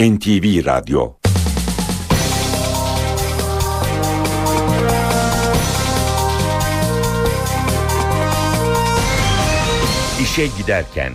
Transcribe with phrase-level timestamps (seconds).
[0.00, 1.12] NTV Radyo
[10.22, 11.12] İşe giderken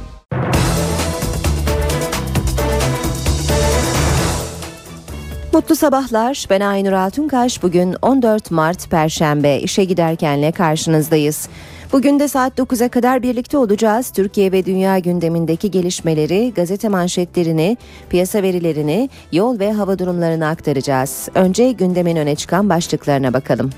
[5.53, 6.45] Mutlu sabahlar.
[6.49, 7.63] Ben Aynur Altunkaş.
[7.63, 9.57] Bugün 14 Mart Perşembe.
[9.57, 11.49] İşe giderkenle karşınızdayız.
[11.93, 14.09] Bugün de saat 9'a kadar birlikte olacağız.
[14.09, 17.77] Türkiye ve dünya gündemindeki gelişmeleri, gazete manşetlerini,
[18.09, 21.29] piyasa verilerini, yol ve hava durumlarını aktaracağız.
[21.35, 23.69] Önce gündemin öne çıkan başlıklarına bakalım.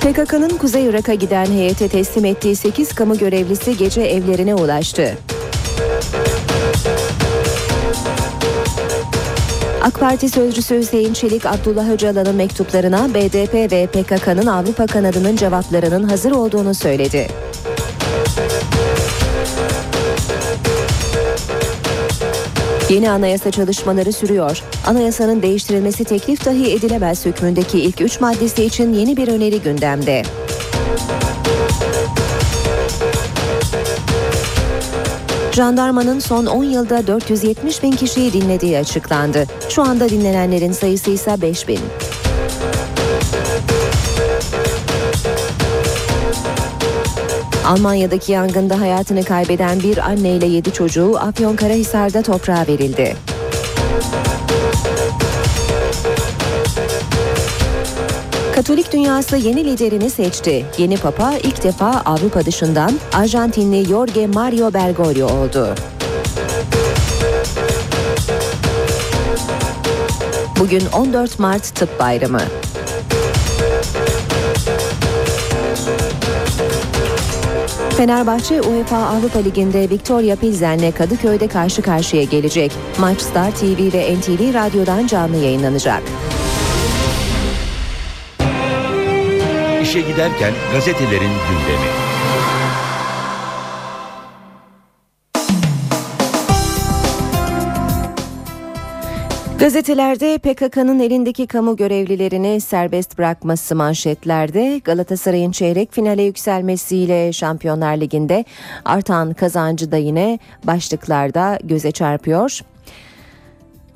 [0.00, 5.18] PKK'nın Kuzey Irak'a giden heyete teslim ettiği 8 kamu görevlisi gece evlerine ulaştı.
[9.82, 16.30] AK Parti sözcüsü Hüseyin Çelik, Abdullah Öcalan'ın mektuplarına BDP ve PKK'nın Avrupa kanadının cevaplarının hazır
[16.30, 17.28] olduğunu söyledi.
[22.90, 24.62] Yeni anayasa çalışmaları sürüyor.
[24.86, 30.22] Anayasanın değiştirilmesi teklif dahi edilemez hükmündeki ilk üç maddesi için yeni bir öneri gündemde.
[35.52, 39.44] Jandarmanın son 10 yılda 470 bin kişiyi dinlediği açıklandı.
[39.68, 41.78] Şu anda dinlenenlerin sayısı ise 5 bin.
[47.66, 53.16] Almanya'daki yangında hayatını kaybeden bir anne ile 7 çocuğu Afyonkarahisar'da toprağa verildi.
[58.62, 60.66] Katolik dünyası yeni liderini seçti.
[60.78, 65.74] Yeni papa ilk defa Avrupa dışından Arjantinli Jorge Mario Bergoglio oldu.
[70.58, 72.40] Bugün 14 Mart Tıp Bayramı.
[77.96, 82.72] Fenerbahçe UEFA Avrupa Ligi'nde Victoria Pilsen'le Kadıköy'de karşı karşıya gelecek.
[82.98, 86.02] Maç Star TV ve NTV Radyo'dan canlı yayınlanacak.
[89.92, 91.88] İşe giderken gazetelerin gündemi.
[99.58, 108.44] Gazetelerde PKK'nın elindeki kamu görevlilerini serbest bırakması manşetlerde Galatasaray'ın çeyrek finale yükselmesiyle Şampiyonlar Ligi'nde
[108.84, 112.60] artan kazancı da yine başlıklarda göze çarpıyor.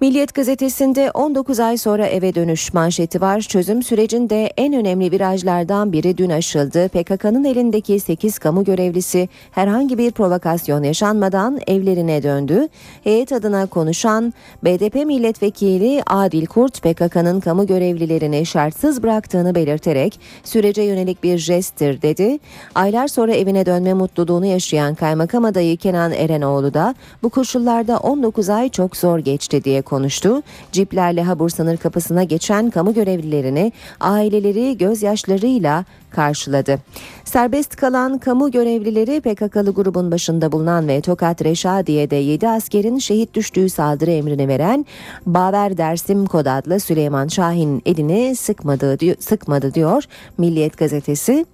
[0.01, 3.41] Milliyet gazetesinde 19 ay sonra eve dönüş manşeti var.
[3.41, 6.89] Çözüm sürecinde en önemli virajlardan biri dün aşıldı.
[6.89, 12.69] PKK'nın elindeki 8 kamu görevlisi herhangi bir provokasyon yaşanmadan evlerine döndü.
[13.05, 14.35] Heyet adına konuşan
[14.65, 22.39] BDP milletvekili Adil Kurt PKK'nın kamu görevlilerini şartsız bıraktığını belirterek sürece yönelik bir jesttir dedi.
[22.75, 28.69] Aylar sonra evine dönme mutluluğunu yaşayan kaymakam adayı Kenan Erenoğlu da bu koşullarda 19 ay
[28.69, 30.43] çok zor geçti diye konuştu.
[30.73, 36.79] Ciplerle Habur sınır kapısına geçen kamu görevlilerini aileleri gözyaşlarıyla karşıladı.
[37.25, 43.69] Serbest kalan kamu görevlileri PKK'lı grubun başında bulunan ve Tokat Reşadiye'de 7 askerin şehit düştüğü
[43.69, 44.87] saldırı emrini veren
[45.27, 50.05] Baver Dersim Kod adlı Süleyman Şahin elini sıkmadı, sıkmadı diyor
[50.39, 51.47] Milliyet gazetesi.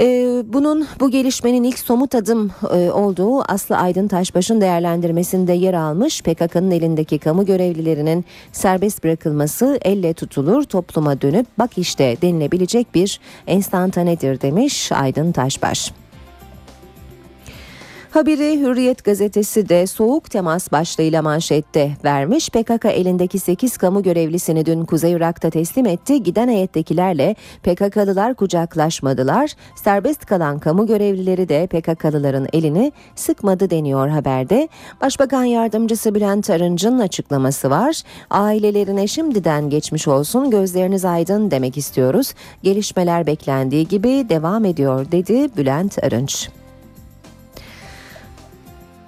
[0.00, 6.22] Ee, bunun bu gelişmenin ilk somut adım e, olduğu Aslı Aydın Taşbaş'ın değerlendirmesinde yer almış
[6.22, 14.40] PKK'nın elindeki kamu görevlilerinin serbest bırakılması elle tutulur topluma dönüp bak işte denilebilecek bir enstantanedir
[14.40, 16.01] demiş Aydın Taşbaş.
[18.12, 22.48] Haberi Hürriyet gazetesi de soğuk temas başlığıyla manşette vermiş.
[22.48, 26.22] PKK elindeki 8 kamu görevlisini dün Kuzey Irak'ta teslim etti.
[26.22, 29.50] Giden heyettekilerle PKK'lılar kucaklaşmadılar.
[29.84, 34.68] Serbest kalan kamu görevlileri de PKK'lıların elini sıkmadı deniyor haberde.
[35.00, 38.02] Başbakan yardımcısı Bülent Arınç'ın açıklaması var.
[38.30, 42.34] Ailelerine şimdiden geçmiş olsun gözleriniz aydın demek istiyoruz.
[42.62, 46.48] Gelişmeler beklendiği gibi devam ediyor dedi Bülent Arınç.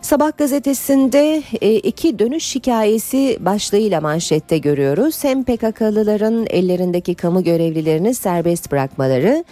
[0.05, 5.25] Sabah gazetesinde e, iki dönüş hikayesi başlığıyla manşette görüyoruz.
[5.25, 9.45] Hem PKK'lıların ellerindeki kamu görevlilerini serbest bırakmaları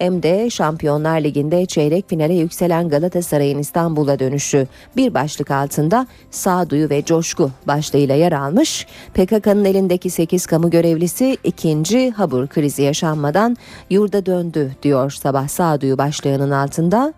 [0.00, 4.66] hem de Şampiyonlar Ligi'nde çeyrek finale yükselen Galatasaray'ın İstanbul'a dönüşü
[4.96, 8.86] bir başlık altında sağduyu ve coşku başlığıyla yer almış.
[9.14, 13.56] PKK'nın elindeki 8 kamu görevlisi ikinci habur krizi yaşanmadan
[13.90, 17.14] yurda döndü diyor sabah sağduyu başlığının altında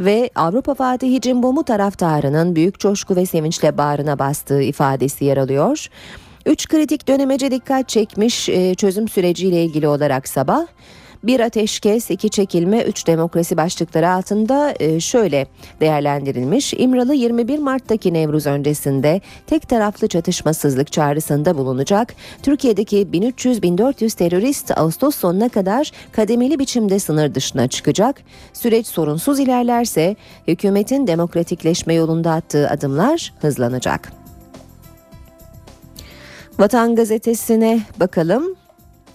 [0.00, 5.86] ve Avrupa Fatihi Cimbomu taraftarının büyük coşku ve sevinçle bağrına bastığı ifadesi yer alıyor.
[6.46, 8.46] Üç kritik dönemece dikkat çekmiş
[8.76, 10.66] çözüm süreciyle ilgili olarak sabah
[11.24, 15.46] Bir ateşkes, iki çekilme, üç demokrasi başlıkları altında e, şöyle
[15.80, 16.74] değerlendirilmiş.
[16.74, 22.14] İmralı 21 Mart'taki Nevruz öncesinde tek taraflı çatışmasızlık çağrısında bulunacak.
[22.42, 28.22] Türkiye'deki 1300-1400 terörist Ağustos sonuna kadar kademeli biçimde sınır dışına çıkacak.
[28.52, 30.16] Süreç sorunsuz ilerlerse
[30.48, 34.12] hükümetin demokratikleşme yolunda attığı adımlar hızlanacak.
[36.58, 38.56] Vatan gazetesine bakalım.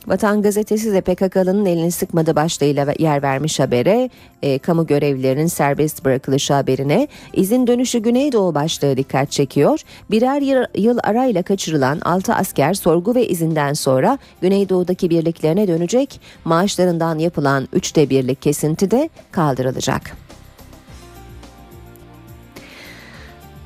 [0.08, 4.10] Vatan gazetesi de PKK'nın elini sıkmadı başlığıyla yer vermiş habere,
[4.42, 9.80] e, kamu görevlilerinin serbest bırakılışı haberine izin dönüşü Güneydoğu başlığı dikkat çekiyor.
[10.12, 10.42] Birer
[10.78, 16.22] yıl, arayla kaçırılan 6 asker sorgu ve izinden sonra Güneydoğu'daki birliklerine dönecek.
[16.46, 20.31] Maaşlarından yapılan 3'te birlik kesinti de kaldırılacak.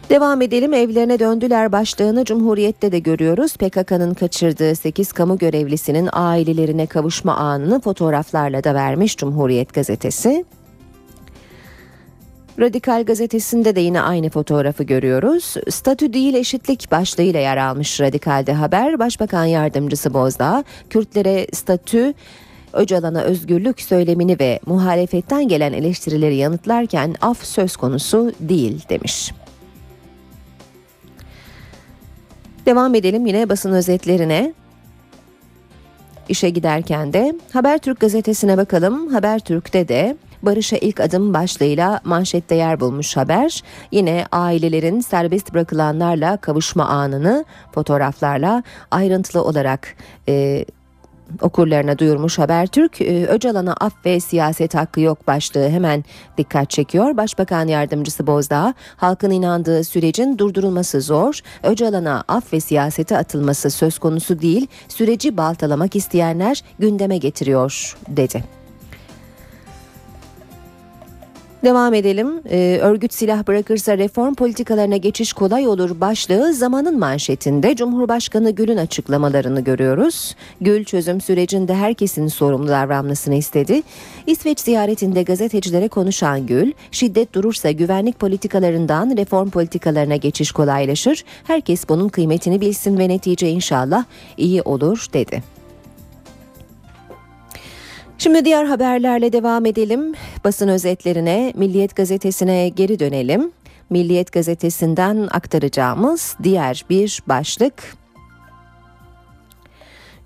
[0.10, 3.58] Devam edelim evlerine döndüler başlığını Cumhuriyet'te de görüyoruz.
[3.58, 10.46] PKK'nın kaçırdığı 8 kamu görevlisinin ailelerine kavuşma anını fotoğraflarla da vermiş Cumhuriyet gazetesi.
[12.60, 15.54] Radikal gazetesinde de yine aynı fotoğrafı görüyoruz.
[15.70, 19.00] Statü değil eşitlik başlığıyla yer almış Radikal'de haber.
[19.00, 22.14] Başbakan yardımcısı Bozdağ, Kürtlere statü
[22.74, 29.32] Öcalan'a özgürlük söylemini ve muhalefetten gelen eleştirileri yanıtlarken af söz konusu değil demiş.
[32.66, 34.54] Devam edelim yine basın özetlerine.
[36.30, 39.08] İşe giderken de Habertürk gazetesine bakalım.
[39.08, 43.64] Habertürk'te de Barış'a ilk adım başlığıyla manşette yer bulmuş haber.
[43.92, 49.96] Yine ailelerin serbest bırakılanlarla kavuşma anını fotoğraflarla ayrıntılı olarak
[50.30, 50.66] e,
[51.42, 53.02] okurlarına duyurmuş Habertürk.
[53.02, 56.04] Ee, Öcalan'a af ve siyaset hakkı yok başlığı hemen
[56.38, 57.18] dikkat çekiyor.
[57.18, 61.40] Başbakan Yardımcısı Bozdağ, halkın inandığı sürecin durdurulması zor.
[61.64, 64.68] Öcalan'a af ve siyasete atılması söz konusu değil.
[64.88, 68.65] Süreci baltalamak isteyenler gündeme getiriyor dedi.
[71.66, 72.42] Devam edelim.
[72.50, 79.62] Ee, örgüt silah bırakırsa reform politikalarına geçiş kolay olur başlığı zamanın manşetinde Cumhurbaşkanı Gül'ün açıklamalarını
[79.62, 80.36] görüyoruz.
[80.62, 83.82] Gül çözüm sürecinde herkesin sorumlu davranmasını istedi.
[84.28, 91.24] İsveç ziyaretinde gazetecilere konuşan Gül, şiddet durursa güvenlik politikalarından reform politikalarına geçiş kolaylaşır.
[91.44, 94.06] Herkes bunun kıymetini bilsin ve netice inşallah
[94.38, 95.55] iyi olur dedi.
[98.18, 100.14] Şimdi diğer haberlerle devam edelim.
[100.44, 103.52] Basın özetlerine, Milliyet gazetesine geri dönelim.
[103.90, 107.96] Milliyet gazetesinden aktaracağımız diğer bir başlık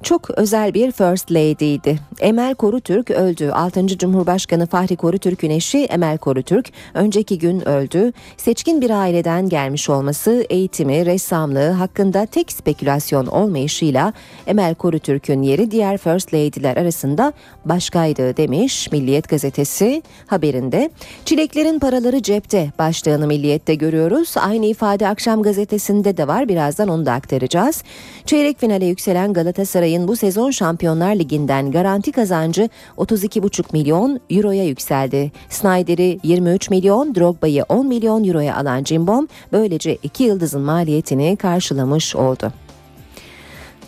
[0.04, 2.00] çok özel bir First Lady'ydi.
[2.20, 3.52] Emel Korutürk öldü.
[3.52, 3.88] 6.
[3.88, 8.14] Cumhurbaşkanı Fahri Korutürk'ün eşi Emel Korutürk önceki gün öldü.
[8.38, 14.14] Seçkin bir aileden gelmiş olması, eğitimi, ressamlığı hakkında tek spekülasyon olmayışıyla
[14.48, 17.34] Emel Korutürk'ün yeri diğer First Lady'ler arasında
[17.66, 20.90] başkaydı demiş Milliyet gazetesi haberinde.
[21.26, 24.36] Çileklerin paraları cepte başlığını Milliyet'te görüyoruz.
[24.38, 26.50] Aynı ifade Akşam gazetesinde de var.
[26.50, 27.84] Birazdan onu da aktaracağız.
[28.26, 35.32] Çeyrek finale yükselen Galatasaray Galatasaray'ın bu sezon Şampiyonlar Ligi'nden garanti kazancı 32,5 milyon euroya yükseldi.
[35.50, 42.54] Snyder'i 23 milyon, Drogba'yı 10 milyon euroya alan Cimbom böylece iki yıldızın maliyetini karşılamış oldu.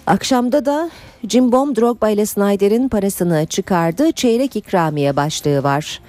[0.08, 0.90] Akşamda da
[1.28, 4.12] Cimbom Drogba ile Snyder'in parasını çıkardı.
[4.12, 6.02] Çeyrek ikramiye başlığı var.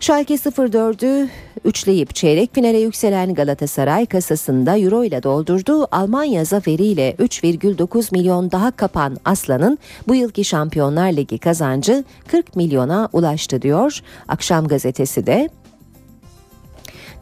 [0.00, 1.28] Schalke 04'ü
[1.64, 9.16] üçleyip çeyrek finale yükselen Galatasaray kasasında euro ile doldurduğu Almanya zaferiyle 3,9 milyon daha kapan
[9.24, 9.78] Aslan'ın
[10.08, 14.00] bu yılki Şampiyonlar Ligi kazancı 40 milyona ulaştı diyor.
[14.28, 15.48] Akşam gazetesi de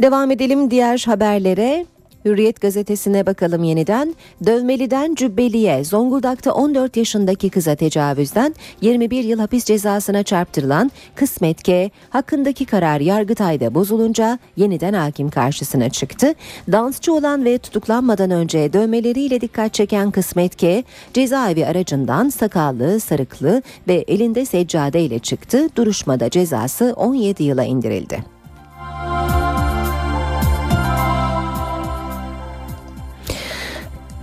[0.02, 1.86] Devam edelim diğer haberlere.
[2.26, 4.14] Hürriyet gazetesine bakalım yeniden.
[4.46, 12.64] Dövmeli'den Cübbeli'ye Zonguldak'ta 14 yaşındaki kıza tecavüzden 21 yıl hapis cezasına çarptırılan Kısmet K hakkındaki
[12.64, 16.34] karar Yargıtay'da bozulunca yeniden hakim karşısına çıktı.
[16.72, 24.04] Dansçı olan ve tutuklanmadan önce dövmeleriyle dikkat çeken Kısmet K cezaevi aracından sakallı, sarıklı ve
[24.08, 25.68] elinde seccade ile çıktı.
[25.76, 28.24] Duruşmada cezası 17 yıla indirildi.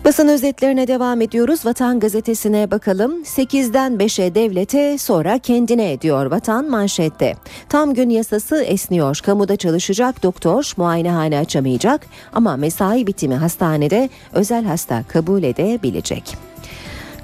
[0.05, 1.65] Basın özetlerine devam ediyoruz.
[1.65, 3.23] Vatan gazetesine bakalım.
[3.23, 7.35] 8'den 5'e devlete sonra kendine diyor Vatan manşette.
[7.69, 9.19] Tam gün yasası esniyor.
[9.23, 16.37] Kamuda çalışacak doktor muayenehane açamayacak ama mesai bitimi hastanede özel hasta kabul edebilecek.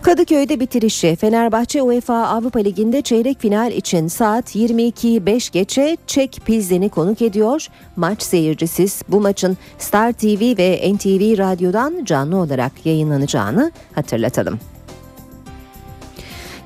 [0.02, 6.90] Kadıköy'de bitirişi Fenerbahçe UEFA Avrupa Ligi'nde çeyrek final için saat 22'yi 5 geçe Çek Pilsen'i
[6.90, 7.68] konuk ediyor.
[7.96, 14.60] Maç seyircisiz bu maçın Star TV ve NTV Radyo'dan canlı olarak yayınlanacağını hatırlatalım.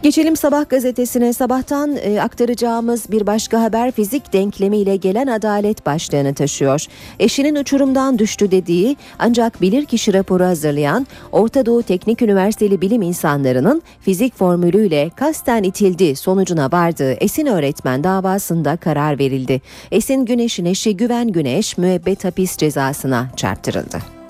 [0.03, 1.33] Geçelim Sabah gazetesine.
[1.33, 6.85] Sabahtan e, aktaracağımız bir başka haber fizik denklemiyle gelen adalet başlığını taşıyor.
[7.19, 14.35] Eşinin uçurumdan düştü dediği ancak bilirkişi raporu hazırlayan Orta Doğu Teknik Üniversiteli bilim insanlarının fizik
[14.37, 19.61] formülüyle kasten itildi sonucuna vardığı Esin öğretmen davasında karar verildi.
[19.91, 24.22] Esin Güneş'in eşi Güven Güneş müebbet hapis cezasına çarptırıldı.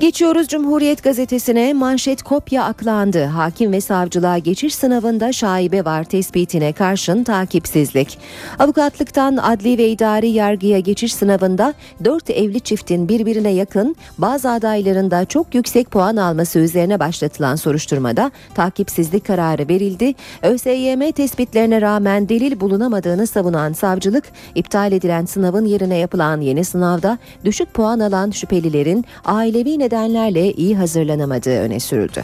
[0.00, 3.24] Geçiyoruz Cumhuriyet Gazetesi'ne manşet kopya aklandı.
[3.24, 8.18] Hakim ve savcılığa geçiş sınavında şaibe var tespitine karşın takipsizlik.
[8.58, 11.74] Avukatlıktan adli ve idari yargıya geçiş sınavında
[12.04, 18.30] 4 evli çiftin birbirine yakın bazı adayların da çok yüksek puan alması üzerine başlatılan soruşturmada
[18.54, 20.14] takipsizlik kararı verildi.
[20.42, 24.24] ÖSYM tespitlerine rağmen delil bulunamadığını savunan savcılık
[24.54, 31.60] iptal edilen sınavın yerine yapılan yeni sınavda düşük puan alan şüphelilerin ailevi nedenlerle iyi hazırlanamadığı
[31.60, 32.22] öne sürüldü.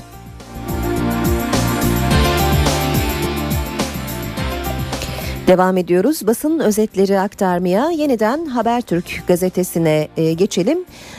[5.46, 6.26] Devam ediyoruz.
[6.26, 10.78] Basın özetleri aktarmaya yeniden Habertürk gazetesine e, geçelim.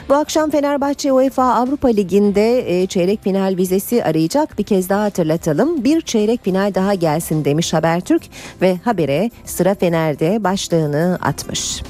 [0.09, 4.57] Bu akşam Fenerbahçe UEFA Avrupa Ligi'nde e, çeyrek final vizesi arayacak.
[4.57, 5.83] Bir kez daha hatırlatalım.
[5.83, 8.23] Bir çeyrek final daha gelsin demiş Habertürk
[8.61, 11.81] ve habere sıra Fener'de başlığını atmış.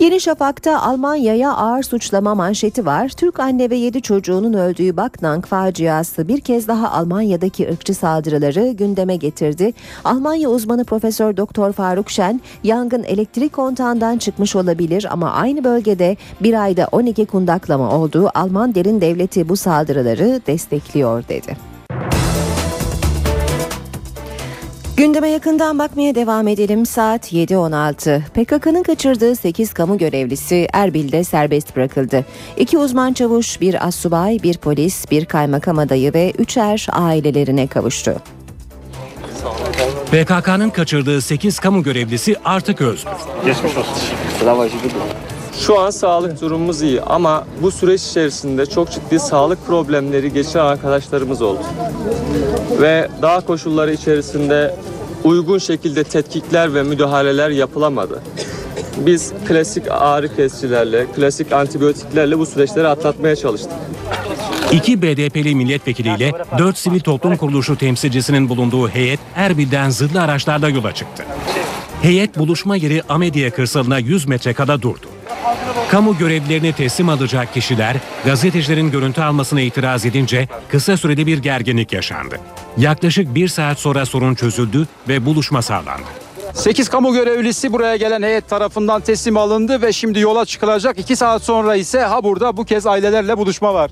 [0.00, 3.08] Yeni Şafak'ta Almanya'ya ağır suçlama manşeti var.
[3.08, 9.16] Türk anne ve 7 çocuğunun öldüğü Baknang faciası bir kez daha Almanya'daki ırkçı saldırıları gündeme
[9.16, 9.72] getirdi.
[10.04, 16.62] Almanya uzmanı Profesör Doktor Faruk Şen, yangın elektrik kontağından çıkmış olabilir ama aynı bölgede bir
[16.62, 21.73] ayda 12 kundaklama olduğu Alman derin devleti bu saldırıları destekliyor dedi.
[25.04, 26.86] Gündeme yakından bakmaya devam edelim.
[26.86, 28.20] Saat 7.16.
[28.22, 32.24] PKK'nın kaçırdığı 8 kamu görevlisi Erbil'de serbest bırakıldı.
[32.56, 38.14] İki uzman çavuş, bir assubay, bir polis, bir kaymakam adayı ve üçer ailelerine kavuştu.
[40.06, 43.12] PKK'nın kaçırdığı 8 kamu görevlisi artık özgür.
[45.60, 51.42] Şu an sağlık durumumuz iyi ama bu süreç içerisinde çok ciddi sağlık problemleri geçiren arkadaşlarımız
[51.42, 51.62] oldu.
[52.80, 54.74] Ve dağ koşulları içerisinde
[55.24, 58.22] uygun şekilde tetkikler ve müdahaleler yapılamadı.
[58.96, 63.72] Biz klasik ağrı kesicilerle, klasik antibiyotiklerle bu süreçleri atlatmaya çalıştık.
[64.72, 71.24] İki BDP'li milletvekiliyle 4 sivil toplum kuruluşu temsilcisinin bulunduğu heyet Erbil'den zırhlı araçlarda yola çıktı.
[72.02, 75.06] Heyet buluşma yeri Amediye kırsalına 100 metre kala durdu.
[75.90, 82.40] Kamu görevlilerini teslim alacak kişiler gazetecilerin görüntü almasına itiraz edince kısa sürede bir gerginlik yaşandı.
[82.76, 86.06] Yaklaşık bir saat sonra sorun çözüldü ve buluşma sağlandı.
[86.54, 90.98] 8 kamu görevlisi buraya gelen heyet tarafından teslim alındı ve şimdi yola çıkılacak.
[90.98, 93.90] 2 saat sonra ise ha burada bu kez ailelerle buluşma var.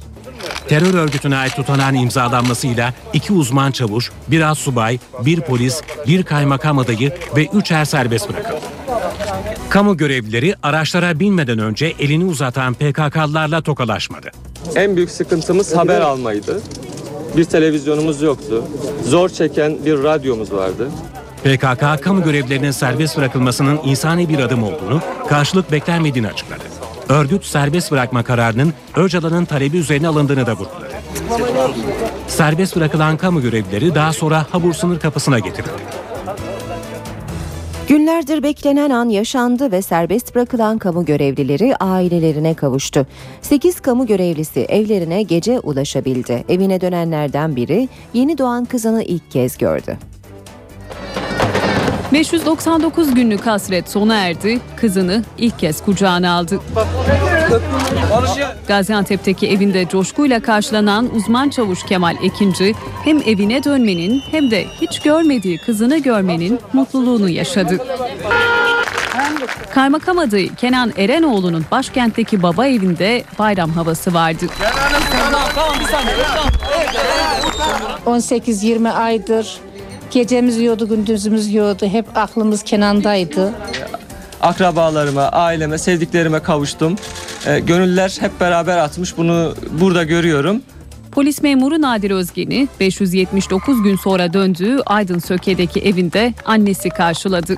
[0.69, 7.13] Terör örgütüne ait tutanan imzalanmasıyla iki uzman çavuş, bir assubay, bir polis, bir kaymakam adayı
[7.37, 8.61] ve üç er serbest bırakıldı.
[9.73, 14.31] Kamu görevlileri araçlara binmeden önce elini uzatan PKK'lılarla tokalaşmadı.
[14.77, 16.61] En büyük sıkıntımız haber almaydı.
[17.37, 18.65] Bir televizyonumuz yoktu.
[19.05, 20.89] Zor çeken bir radyomuz vardı.
[21.45, 26.63] PKK kamu görevlilerinin serbest bırakılmasının insani bir adım olduğunu, karşılık beklenmediğini açıkladı.
[27.09, 30.93] Örgüt serbest bırakma kararının Öcalan'ın talebi üzerine alındığını da vurguladı.
[32.29, 36.02] Serbest bırakılan kamu görevlileri daha sonra Habur sınır kapısına getirildi.
[37.93, 43.07] Günlerdir beklenen an yaşandı ve serbest bırakılan kamu görevlileri ailelerine kavuştu.
[43.43, 46.45] 8 kamu görevlisi evlerine gece ulaşabildi.
[46.49, 49.99] Evine dönenlerden biri yeni doğan kızını ilk kez gördü.
[52.13, 54.61] 599 günlük hasret sona erdi.
[54.77, 56.61] Kızını ilk kez kucağına aldı.
[58.69, 65.59] Gaziantep'teki evinde coşkuyla karşılanan uzman çavuş Kemal Ekinci hem evine dönmenin hem de hiç görmediği
[65.59, 67.79] kızını görmenin mutluluğunu yaşadı.
[69.75, 74.47] Kaymakam adayı Kenan Erenoğlu'nun başkentteki baba evinde bayram havası vardı.
[78.07, 79.61] 18-20 aydır
[80.11, 81.87] gecemiz yiyordu, gündüzümüz yiyordu.
[81.87, 83.53] Hep aklımız Kenan'daydı.
[84.41, 86.97] Akrabalarıma, aileme, sevdiklerime kavuştum.
[87.47, 89.17] Ee, gönüller hep beraber atmış.
[89.17, 90.63] Bunu burada görüyorum.
[91.13, 97.57] Polis memuru Nadir Özgen'i 579 gün sonra döndüğü Aydın Söke'deki evinde annesi karşıladı.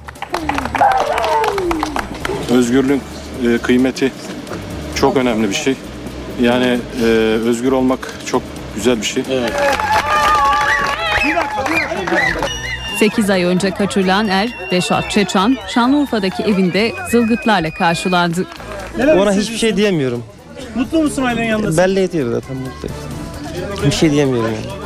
[2.50, 3.00] Özgürlüğün
[3.47, 4.12] e, kıymeti
[4.95, 5.75] çok önemli bir şey.
[6.43, 7.07] Yani e,
[7.45, 8.43] özgür olmak çok
[8.76, 9.23] güzel bir şey.
[12.99, 18.47] 8 ay önce kaçırılan er Reşat Çeçan Şanlıurfa'daki evinde zılgıtlarla karşılandı.
[18.99, 20.23] Ona hiçbir şey diyemiyorum.
[20.75, 21.77] Mutlu musun ailenin yanında?
[21.83, 22.89] Belli ediyor zaten mutlu.
[23.87, 24.85] Bir şey diyemiyorum yani.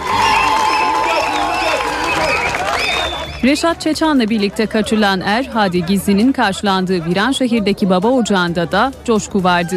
[3.45, 9.77] Reşat Çeçan'la birlikte kaçırılan er Hadi Gizli'nin karşılandığı Viranşehir'deki baba ocağında da coşku vardı.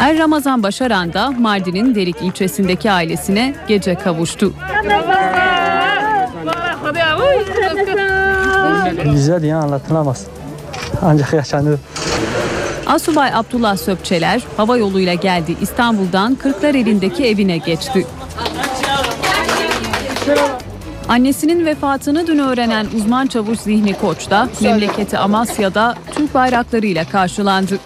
[0.00, 4.52] Er Ramazan Başaran da Mardin'in Derik ilçesindeki ailesine gece kavuştu.
[9.04, 10.26] Güzel ya anlatılamaz.
[11.02, 11.78] Ancak yaşanır.
[12.86, 18.06] Asubay Abdullah Söpçeler hava yoluyla geldi İstanbul'dan Kırklareli'ndeki evine geçti.
[21.08, 27.78] Annesinin vefatını dün öğrenen uzman çavuş Zihni Koç da memleketi Amasya'da Türk bayraklarıyla karşılandı.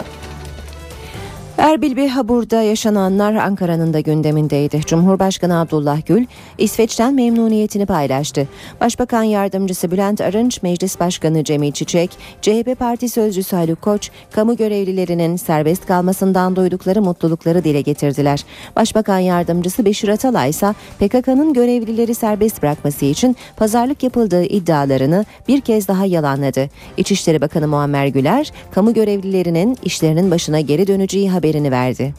[1.60, 4.80] Erbil ve Habur'da yaşananlar Ankara'nın da gündemindeydi.
[4.80, 6.26] Cumhurbaşkanı Abdullah Gül,
[6.58, 8.48] İsveç'ten memnuniyetini paylaştı.
[8.80, 12.10] Başbakan Yardımcısı Bülent Arınç, Meclis Başkanı Cemil Çiçek,
[12.42, 18.44] CHP Parti Sözcüsü Haluk Koç, kamu görevlilerinin serbest kalmasından duydukları mutlulukları dile getirdiler.
[18.76, 25.88] Başbakan Yardımcısı Beşir Atalay ise PKK'nın görevlileri serbest bırakması için pazarlık yapıldığı iddialarını bir kez
[25.88, 26.68] daha yalanladı.
[26.96, 32.14] İçişleri Bakanı Muammer Güler, kamu görevlilerinin işlerinin başına geri döneceği haberini verdi.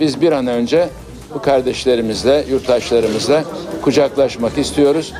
[0.00, 0.88] Biz bir an önce
[1.34, 3.44] bu kardeşlerimizle, yurttaşlarımızla
[3.82, 5.12] kucaklaşmak istiyoruz.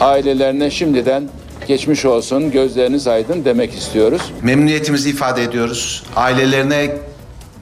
[0.00, 1.28] Ailelerine şimdiden
[1.68, 4.22] geçmiş olsun, gözleriniz aydın demek istiyoruz.
[4.42, 6.02] Memnuniyetimizi ifade ediyoruz.
[6.16, 6.96] Ailelerine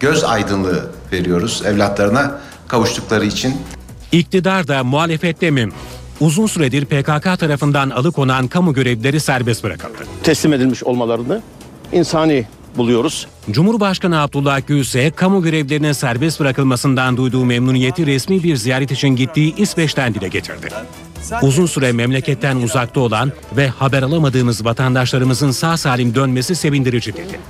[0.00, 3.56] göz aydınlığı veriyoruz evlatlarına kavuştukları için.
[4.12, 5.74] İktidar da muhalefette memnun.
[6.20, 9.98] Uzun süredir PKK tarafından alıkonan kamu görevlileri serbest bırakıldı.
[10.22, 11.42] teslim edilmiş olmalarını
[11.92, 12.44] insani
[12.76, 13.26] buluyoruz.
[13.50, 19.54] Cumhurbaşkanı Abdullah Gül ise kamu görevlilerinin serbest bırakılmasından duyduğu memnuniyeti resmi bir ziyaret için gittiği
[19.56, 20.68] İsveç'ten dile getirdi.
[21.42, 27.40] Uzun süre memleketten uzakta olan ve haber alamadığımız vatandaşlarımızın sağ salim dönmesi sevindirici dedi.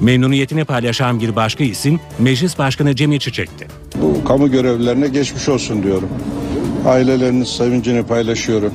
[0.00, 3.68] Memnuniyetini paylaşan bir başka isim Meclis Başkanı Cemil Çiçek'ti.
[4.02, 6.08] Bu kamu görevlilerine geçmiş olsun diyorum.
[6.86, 8.72] Ailelerinin sevincini paylaşıyorum.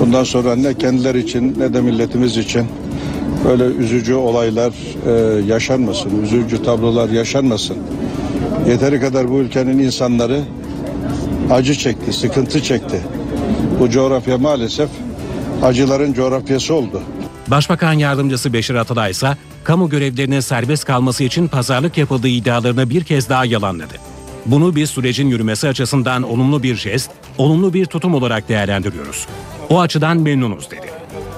[0.00, 2.66] Bundan sonra ne kendileri için ne de milletimiz için
[3.44, 4.72] böyle üzücü olaylar
[5.06, 7.76] e, yaşanmasın, üzücü tablolar yaşanmasın.
[8.68, 10.40] Yeteri kadar bu ülkenin insanları
[11.50, 13.00] acı çekti, sıkıntı çekti.
[13.80, 14.88] Bu coğrafya maalesef
[15.62, 17.02] acıların coğrafyası oldu.
[17.48, 23.28] Başbakan Yardımcısı Beşir Atalay ise kamu görevlilerinin serbest kalması için pazarlık yapıldığı iddialarını bir kez
[23.28, 23.94] daha yalanladı.
[24.46, 29.26] Bunu bir sürecin yürümesi açısından olumlu bir jest, olumlu bir tutum olarak değerlendiriyoruz.
[29.70, 30.91] O açıdan memnunuz dedi.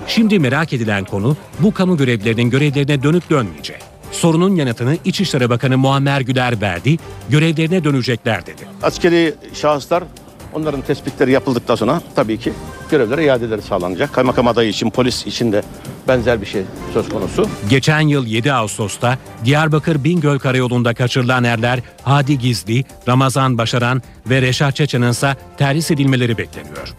[0.06, 3.78] Şimdi merak edilen konu bu kamu görevlilerinin görevlerine dönüp dönmeyeceği.
[4.12, 6.96] Sorunun yanıtını İçişleri Bakanı Muammer Güler verdi,
[7.28, 8.62] görevlerine dönecekler dedi.
[8.82, 10.04] Askeri şahıslar
[10.52, 12.52] onların tespitleri yapıldıktan sonra tabii ki
[12.90, 14.12] görevlere iadeleri sağlanacak.
[14.12, 15.62] Kaymakam adayı için, polis için de
[16.08, 16.62] benzer bir şey
[16.94, 17.48] söz konusu.
[17.70, 24.76] Geçen yıl 7 Ağustos'ta Diyarbakır Bingöl Karayolu'nda kaçırılan erler Hadi Gizli, Ramazan Başaran ve Reşat
[24.76, 26.94] Çeçen'in ise terhis edilmeleri bekleniyor.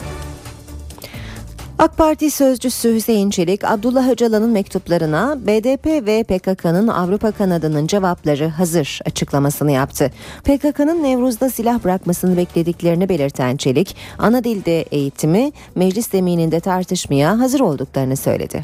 [1.80, 9.00] AK Parti sözcüsü Hüseyin Çelik, Abdullah Öcalan'ın mektuplarına BDP ve PKK'nın Avrupa kanadının cevapları hazır
[9.06, 10.12] açıklamasını yaptı.
[10.44, 18.18] PKK'nın Nevruz'da silah bırakmasını beklediklerini belirten Çelik, ana dilde eğitimi meclis zemininde tartışmaya hazır olduklarını
[18.18, 18.62] söyledi.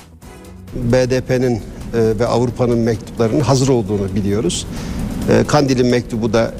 [0.74, 1.60] BDP'nin e,
[1.94, 4.68] ve Avrupa'nın mektuplarının hazır olduğunu biliyoruz.
[5.30, 6.54] E, Kandil'in mektubu da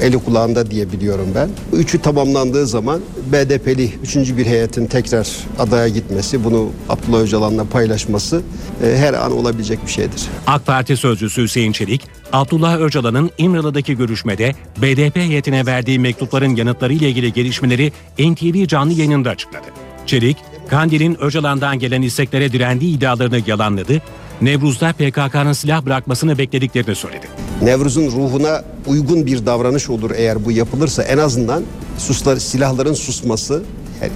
[0.00, 1.50] e, eli kulağında diye biliyorum ben.
[1.78, 3.00] Üçü tamamlandığı zaman
[3.32, 5.28] BDP'li üçüncü bir heyetin tekrar
[5.58, 8.42] adaya gitmesi, bunu Abdullah Öcalan'la paylaşması
[8.84, 10.22] e, her an olabilecek bir şeydir.
[10.46, 12.02] AK Parti sözcüsü Hüseyin Çelik,
[12.32, 19.30] Abdullah Öcalan'ın İmralı'daki görüşmede BDP heyetine verdiği mektupların yanıtları ile ilgili gelişmeleri NTV canlı yayınında
[19.30, 19.66] açıkladı.
[20.06, 20.36] Çelik,
[20.68, 24.02] Kandil'in Öcalan'dan gelen isteklere direndiği iddialarını yalanladı,
[24.42, 27.26] Nevruz'da PKK'nın silah bırakmasını beklediklerini söyledi.
[27.62, 31.62] Nevruz'un ruhuna uygun bir davranış olur eğer bu yapılırsa en azından
[31.98, 33.62] suslar, silahların susması
[34.02, 34.12] yani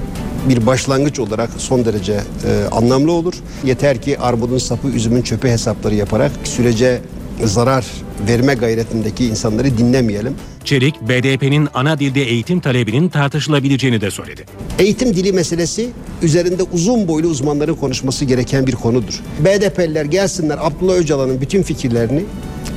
[0.48, 3.34] bir başlangıç olarak son derece e, anlamlı olur.
[3.64, 7.00] Yeter ki armudun sapı üzümün çöpü hesapları yaparak sürece
[7.44, 7.87] zarar
[8.29, 10.35] verme gayretindeki insanları dinlemeyelim.
[10.64, 14.44] Çelik, BDP'nin ana dilde eğitim talebinin tartışılabileceğini de söyledi.
[14.79, 15.88] Eğitim dili meselesi
[16.22, 19.20] üzerinde uzun boylu uzmanların konuşması gereken bir konudur.
[19.40, 22.24] BDP'liler gelsinler Abdullah Öcalan'ın bütün fikirlerini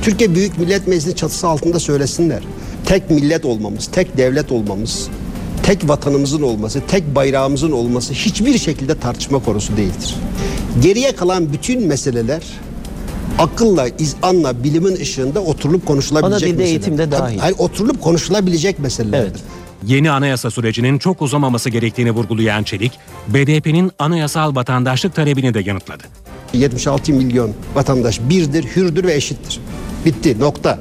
[0.02, 2.42] Türkiye Büyük Millet Meclisi çatısı altında söylesinler.
[2.86, 5.08] Tek millet olmamız, tek devlet olmamız,
[5.62, 10.14] tek vatanımızın olması, tek bayrağımızın olması hiçbir şekilde tartışma konusu değildir.
[10.82, 12.42] Geriye kalan bütün meseleler
[13.38, 16.70] akılla, izanla, bilimin ışığında oturulup konuşulabilecek Ana dilde meseleler.
[16.70, 17.38] eğitimde dahil.
[17.38, 19.40] Hayır, oturulup konuşulabilecek meselelerdir.
[19.86, 22.92] Yeni anayasa sürecinin çok uzamaması gerektiğini vurgulayan Çelik,
[23.28, 26.02] BDP'nin anayasal vatandaşlık talebini de yanıtladı.
[26.52, 29.60] 76 milyon vatandaş birdir, hürdür ve eşittir.
[30.04, 30.78] Bitti, nokta.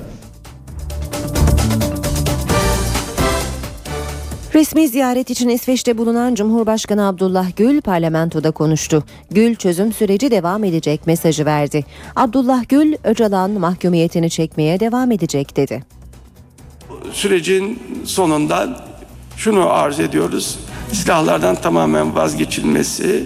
[4.58, 9.04] Resmi ziyaret için İsveç'te bulunan Cumhurbaşkanı Abdullah Gül parlamentoda konuştu.
[9.32, 11.86] Gül çözüm süreci devam edecek mesajı verdi.
[12.16, 15.84] Abdullah Gül Öcalan mahkumiyetini çekmeye devam edecek dedi.
[17.12, 18.86] Sürecin sonunda
[19.36, 20.60] şunu arz ediyoruz.
[20.94, 23.26] Silahlardan tamamen vazgeçilmesi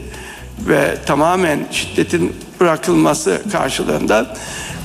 [0.67, 4.35] ve tamamen şiddetin bırakılması karşılığında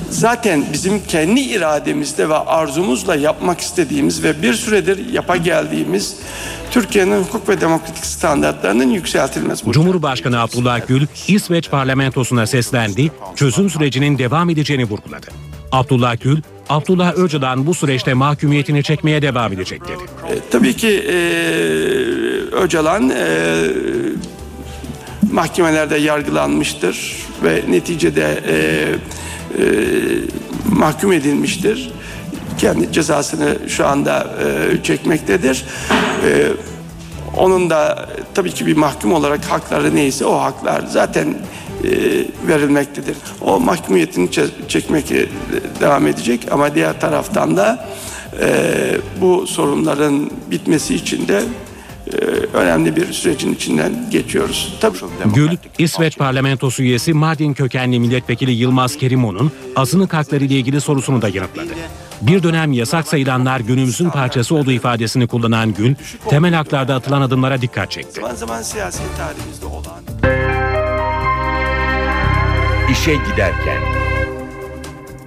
[0.09, 6.15] zaten bizim kendi irademizde ve arzumuzla yapmak istediğimiz ve bir süredir yapa geldiğimiz
[6.71, 9.71] Türkiye'nin hukuk ve demokratik standartlarının yükseltilmesi.
[9.71, 15.27] Cumhurbaşkanı Abdullah Gül İsveç parlamentosuna seslendi, çözüm sürecinin devam edeceğini vurguladı.
[15.71, 20.33] Abdullah Gül, Abdullah Öcalan bu süreçte mahkumiyetini çekmeye devam edecek dedi.
[20.33, 21.15] E, tabii ki e,
[22.51, 23.63] Öcalan e,
[25.31, 28.55] mahkemelerde yargılanmıştır ve neticede e,
[29.59, 29.63] e,
[30.71, 31.91] mahkum edilmiştir.
[32.57, 35.65] Kendi cezasını şu anda e, çekmektedir.
[36.25, 36.47] E,
[37.37, 41.27] onun da tabii ki bir mahkum olarak hakları neyse o haklar zaten
[41.83, 41.89] e,
[42.47, 43.17] verilmektedir.
[43.41, 45.03] O mahkumiyetini çe- çekmeye
[45.79, 47.87] devam edecek ama diğer taraftan da
[48.41, 48.47] e,
[49.21, 51.76] bu sorunların bitmesi için de e,
[52.53, 54.77] önemli bir sürecin içinden geçiyoruz.
[54.81, 54.97] Tabii
[55.35, 61.29] Gül, İsveç parlamentosu üyesi Mardin kökenli milletvekili Yılmaz Kerimoğlu'nun azınlık hakları ile ilgili sorusunu da
[61.29, 61.69] yanıtladı.
[62.21, 65.95] Bir dönem yasak sayılanlar günümüzün parçası olduğu ifadesini kullanan Gül,
[66.29, 68.21] temel haklarda atılan adımlara dikkat çekti.
[68.21, 70.01] zaman zaman siyasi tarihimizde olan
[72.91, 73.81] İşe giderken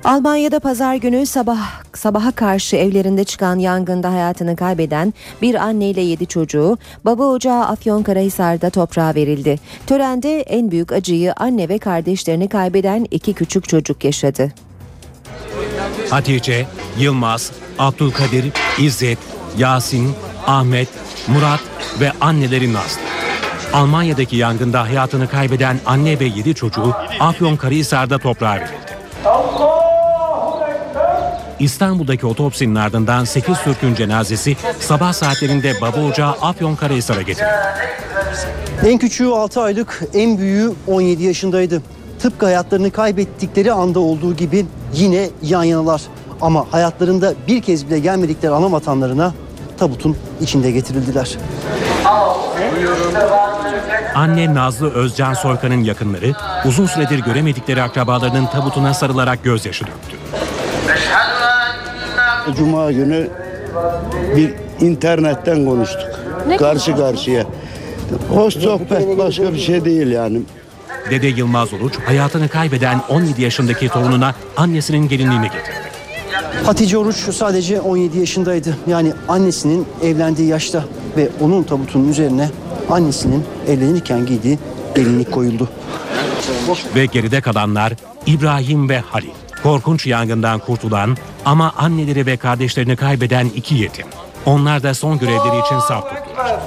[0.05, 6.79] Almanya'da pazar günü sabah sabaha karşı evlerinde çıkan yangında hayatını kaybeden bir anneyle yedi çocuğu
[7.05, 9.57] baba ocağı Afyonkarahisar'da toprağa verildi.
[9.87, 14.53] Törende en büyük acıyı anne ve kardeşlerini kaybeden iki küçük çocuk yaşadı.
[16.11, 16.67] Hatice,
[16.99, 19.19] Yılmaz, Abdülkadir, İzzet,
[19.59, 20.13] Yasin,
[20.47, 20.89] Ahmet,
[21.29, 21.61] Murat
[22.01, 23.01] ve anneleri Nazlı.
[23.73, 29.70] Almanya'daki yangında hayatını kaybeden anne ve yedi çocuğu Afyonkarahisar'da toprağa verildi.
[31.61, 37.53] İstanbul'daki otopsinin ardından 8 Türk'ün cenazesi sabah saatlerinde baba ocağı Afyonkarahisar'a getirildi.
[38.87, 41.83] En küçüğü 6 aylık, en büyüğü 17 yaşındaydı.
[42.19, 46.03] Tıpkı hayatlarını kaybettikleri anda olduğu gibi yine yan yanalar.
[46.41, 49.35] Ama hayatlarında bir kez bile gelmedikleri ana vatanlarına
[49.79, 51.37] tabutun içinde getirildiler.
[54.15, 56.33] Anne Nazlı Özcan Soykan'ın yakınları
[56.65, 60.17] uzun süredir göremedikleri akrabalarının tabutuna sarılarak gözyaşı döktü.
[62.57, 63.29] Cuma günü
[64.37, 64.55] bir
[64.87, 66.09] internetten konuştuk.
[66.49, 67.45] Ne karşı karşıya.
[68.29, 70.43] Hoş sohbet başka bir şey değil yani.
[71.11, 75.91] Dede Yılmaz Oruç hayatını kaybeden 17 yaşındaki torununa annesinin gelinliğini getirdi.
[76.65, 78.77] Hatice Oruç sadece 17 yaşındaydı.
[78.87, 80.85] Yani annesinin evlendiği yaşta
[81.17, 82.51] ve onun tabutunun üzerine
[82.91, 84.59] annesinin evlenirken giydiği
[84.95, 85.69] gelinlik koyuldu.
[86.95, 87.93] Ve geride kalanlar
[88.27, 89.31] İbrahim ve Halil.
[89.63, 94.07] Korkunç yangından kurtulan ama anneleri ve kardeşlerini kaybeden iki yetim.
[94.47, 96.61] Onlar da son görevleri için saf tuttular.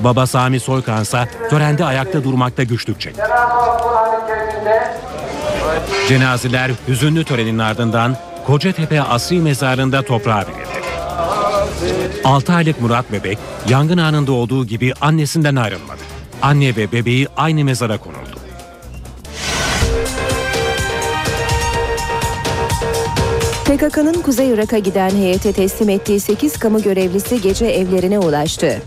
[0.00, 3.22] Baba Sami Soykan ise törende ayakta durmakta güçlük çekti.
[6.08, 8.16] Cenazeler hüzünlü törenin ardından
[8.46, 10.76] Kocatepe Asri Mezarı'nda toprağa verildi.
[12.24, 13.38] 6 aylık Murat bebek
[13.68, 16.00] yangın anında olduğu gibi annesinden ayrılmadı.
[16.42, 18.35] Anne ve bebeği aynı mezara konuldu.
[23.76, 28.82] PKK'nın Kuzey Irak'a giden heyete teslim ettiği 8 kamu görevlisi gece evlerine ulaştı.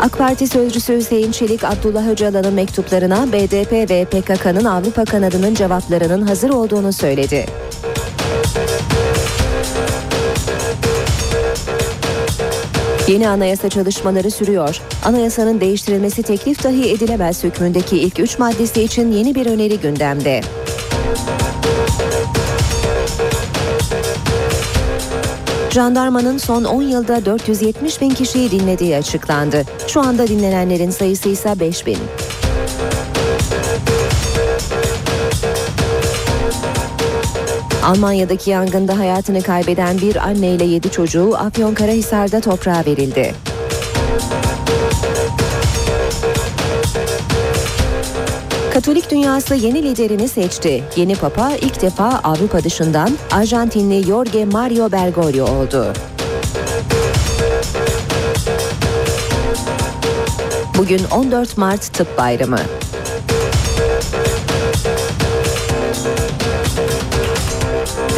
[0.00, 6.50] AK Parti sözcüsü Hüseyin Çelik, Abdullah Öcalan'ın mektuplarına BDP ve PKK'nın Avrupa kanadının cevaplarının hazır
[6.50, 7.46] olduğunu söyledi.
[13.08, 14.80] Yeni anayasa çalışmaları sürüyor.
[15.04, 20.40] Anayasanın değiştirilmesi teklif dahi edilemez hükmündeki ilk üç maddesi için yeni bir öneri gündemde.
[25.70, 29.64] Jandarmanın son 10 yılda 470 bin kişiyi dinlediği açıklandı.
[29.86, 31.98] Şu anda dinlenenlerin sayısı ise 5 bin.
[37.84, 43.34] Almanya'daki yangında hayatını kaybeden bir anne ile 7 çocuğu Afyonkarahisar'da toprağa verildi.
[48.74, 50.84] Katolik dünyası yeni liderini seçti.
[50.96, 55.92] Yeni papa ilk defa Avrupa dışından Arjantinli Jorge Mario Bergoglio oldu.
[60.78, 62.58] Bugün 14 Mart Tıp Bayramı.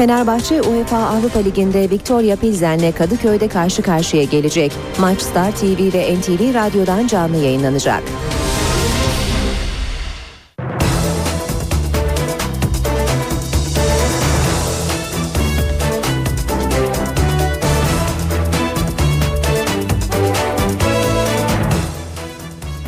[0.02, 4.72] Fenerbahçe UEFA Avrupa Ligi'nde Victoria Pilsen'le Kadıköy'de karşı karşıya gelecek.
[5.00, 8.02] Maç Star TV ve NTV Radyo'dan canlı yayınlanacak.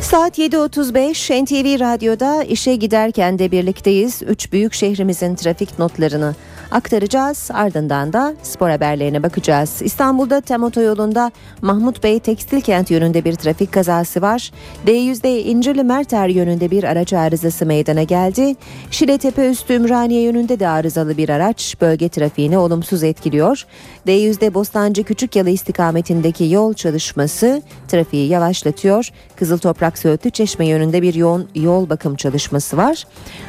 [0.01, 4.21] Saat 7.35 NTV Radyo'da işe giderken de birlikteyiz.
[4.27, 6.35] Üç büyük şehrimizin trafik notlarını
[6.71, 7.49] aktaracağız.
[7.53, 9.81] Ardından da spor haberlerine bakacağız.
[9.81, 14.51] İstanbul'da tem otoyolunda Mahmut Bey Tekstil Kent yönünde bir trafik kazası var.
[14.87, 18.55] D100'de İncirli Merter yönünde bir araç arızası meydana geldi.
[18.91, 23.65] Şiletepe üstü Ümraniye yönünde de arızalı bir araç bölge trafiğini olumsuz etkiliyor.
[24.07, 29.09] D100'de Bostancı Küçükyalı istikametindeki yol çalışması trafiği yavaşlatıyor.
[29.35, 33.03] Kızıl Toprak Söğütlü Çeşme yönünde bir yoğun yol bakım çalışması var.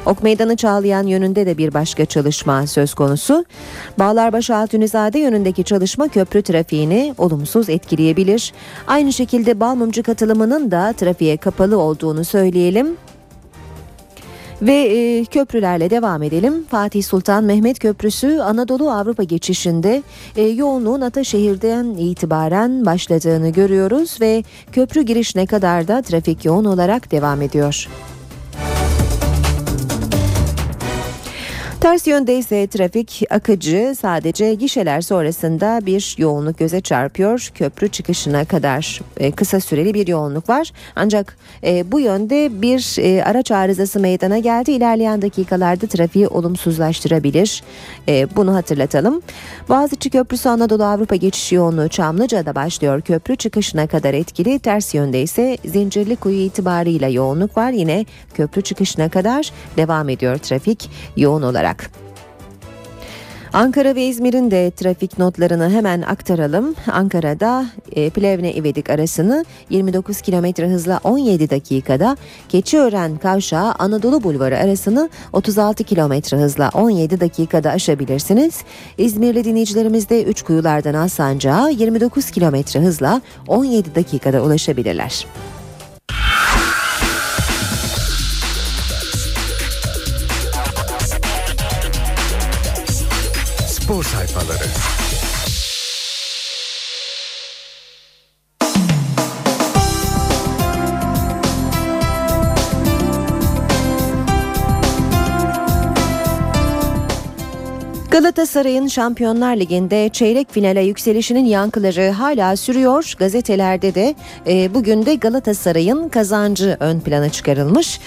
[0.07, 3.15] Ok Meydanı Çağlayan yönünde de bir başka çalışma söz konusu.
[3.98, 8.52] Bağlarbaşı Altunizade yönündeki çalışma köprü trafiğini olumsuz etkileyebilir.
[8.87, 12.96] Aynı şekilde Balmumcu katılımının da trafiğe kapalı olduğunu söyleyelim.
[14.62, 16.64] Ve e, köprülerle devam edelim.
[16.70, 20.02] Fatih Sultan Mehmet Köprüsü Anadolu Avrupa geçişinde
[20.37, 27.42] e, yoğunluğun Ataşehir'den itibaren başladığını görüyoruz ve köprü girişine kadar da trafik yoğun olarak devam
[27.42, 27.88] ediyor.
[31.87, 37.51] Ters yönde ise trafik akıcı sadece gişeler sonrasında bir yoğunluk göze çarpıyor.
[37.55, 40.72] Köprü çıkışına kadar e, kısa süreli bir yoğunluk var.
[40.96, 44.72] Ancak e, bu yönde bir e, araç arızası meydana geldi.
[44.72, 47.62] İlerleyen dakikalarda trafiği olumsuzlaştırabilir.
[48.37, 49.22] Bunu hatırlatalım.
[49.68, 53.01] Boğaziçi Köprüsü Anadolu Avrupa geçiş yoğunluğu Çamlıca'da başlıyor.
[53.01, 54.59] Köprü çıkışına kadar etkili.
[54.59, 57.70] Ters yönde ise Zincirlikuyu itibarıyla yoğunluk var.
[57.70, 61.75] Yine köprü çıkışına kadar devam ediyor trafik yoğun olarak.
[63.56, 66.74] Ankara ve İzmir'in de trafik notlarını hemen aktaralım.
[66.92, 72.16] Ankara'da e, Plevne İvedik arasını 29 km hızla 17 dakikada,
[72.48, 78.62] Keçiören Kavşağı Anadolu Bulvarı arasını 36 km hızla 17 dakikada aşabilirsiniz.
[78.98, 85.26] İzmirli dinleyicilerimiz de üç kuyulardan Alsancak'a 29 km hızla 17 dakikada ulaşabilirler.
[93.87, 94.64] Spor sayfaları.
[108.16, 113.14] Galatasaray'ın Şampiyonlar Ligi'nde çeyrek finale yükselişinin yankıları hala sürüyor.
[113.18, 114.14] Gazetelerde de
[114.46, 118.00] e, bugün de Galatasaray'ın kazancı ön plana çıkarılmış.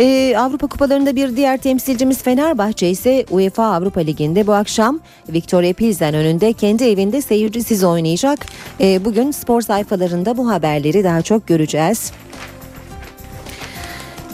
[0.00, 6.14] E, Avrupa Kupalarında bir diğer temsilcimiz Fenerbahçe ise UEFA Avrupa Ligi'nde bu akşam Victoria Pilsen
[6.14, 8.46] önünde kendi evinde seyircisiz oynayacak.
[8.80, 12.12] E, bugün spor sayfalarında bu haberleri daha çok göreceğiz.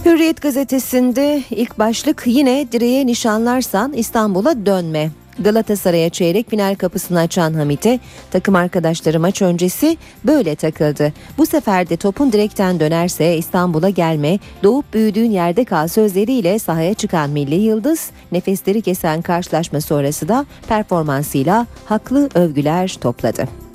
[0.08, 5.10] Hürriyet gazetesinde ilk başlık yine direğe nişanlarsan İstanbul'a dönme.
[5.38, 11.12] Galatasaray'a çeyrek final kapısını açan Hamit'e takım arkadaşları maç öncesi böyle takıldı.
[11.38, 17.30] Bu sefer de topun direkten dönerse İstanbul'a gelme, doğup büyüdüğün yerde kal sözleriyle sahaya çıkan
[17.30, 23.67] Milli Yıldız nefesleri kesen karşılaşma sonrası da performansıyla haklı övgüler topladı.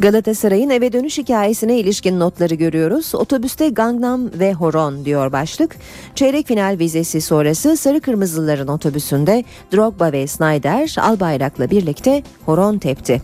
[0.00, 3.14] Galatasaray'ın eve dönüş hikayesine ilişkin notları görüyoruz.
[3.14, 5.76] Otobüste Gangnam ve Horon diyor başlık.
[6.14, 13.22] Çeyrek final vizesi sonrası Sarı Kırmızıların otobüsünde Drogba ve Snyder Albayrak'la birlikte horon tepti.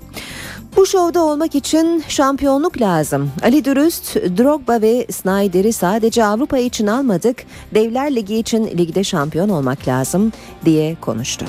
[0.77, 3.31] Bu şovda olmak için şampiyonluk lazım.
[3.43, 7.37] Ali Dürüst, Drogba ve Snyder'i sadece Avrupa için almadık,
[7.75, 10.33] Devler Ligi için ligde şampiyon olmak lazım
[10.65, 11.47] diye konuştu.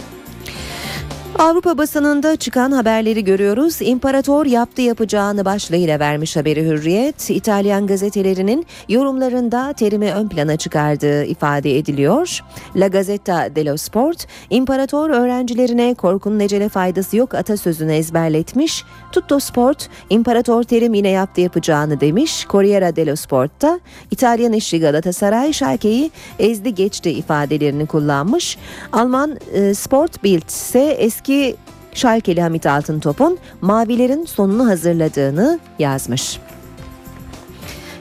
[1.38, 3.78] Avrupa basınında çıkan haberleri görüyoruz.
[3.82, 7.30] İmparator yaptı yapacağını başlığıyla vermiş haberi Hürriyet.
[7.30, 12.40] İtalyan gazetelerinin yorumlarında terimi ön plana çıkardığı ifade ediliyor.
[12.76, 18.84] La Gazzetta dello Sport, İmparator öğrencilerine korkunun ecele faydası yok atasözünü ezberletmiş.
[19.12, 22.46] Tutto Sport, İmparator terim yine yaptı yapacağını demiş.
[22.50, 23.80] Corriere dello Sport'ta
[24.12, 28.58] İtalyan işçi Galatasaray Schalke'yi ezdi geçti ifadelerini kullanmış.
[28.92, 31.56] Alman e, Sport Bild ise eski eski
[31.94, 36.40] Schalke'li Hamit Altıntop'un mavilerin sonunu hazırladığını yazmış.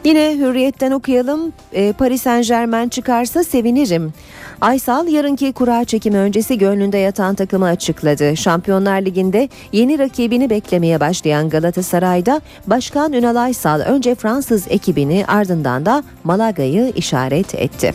[0.09, 1.53] Yine Hürriyet'ten okuyalım.
[1.73, 4.13] E, Paris Saint Germain çıkarsa sevinirim.
[4.61, 8.37] Aysal yarınki kura çekimi öncesi gönlünde yatan takımı açıkladı.
[8.37, 16.03] Şampiyonlar Ligi'nde yeni rakibini beklemeye başlayan Galatasaray'da Başkan Ünal Aysal önce Fransız ekibini ardından da
[16.25, 17.95] Malaga'yı işaret etti.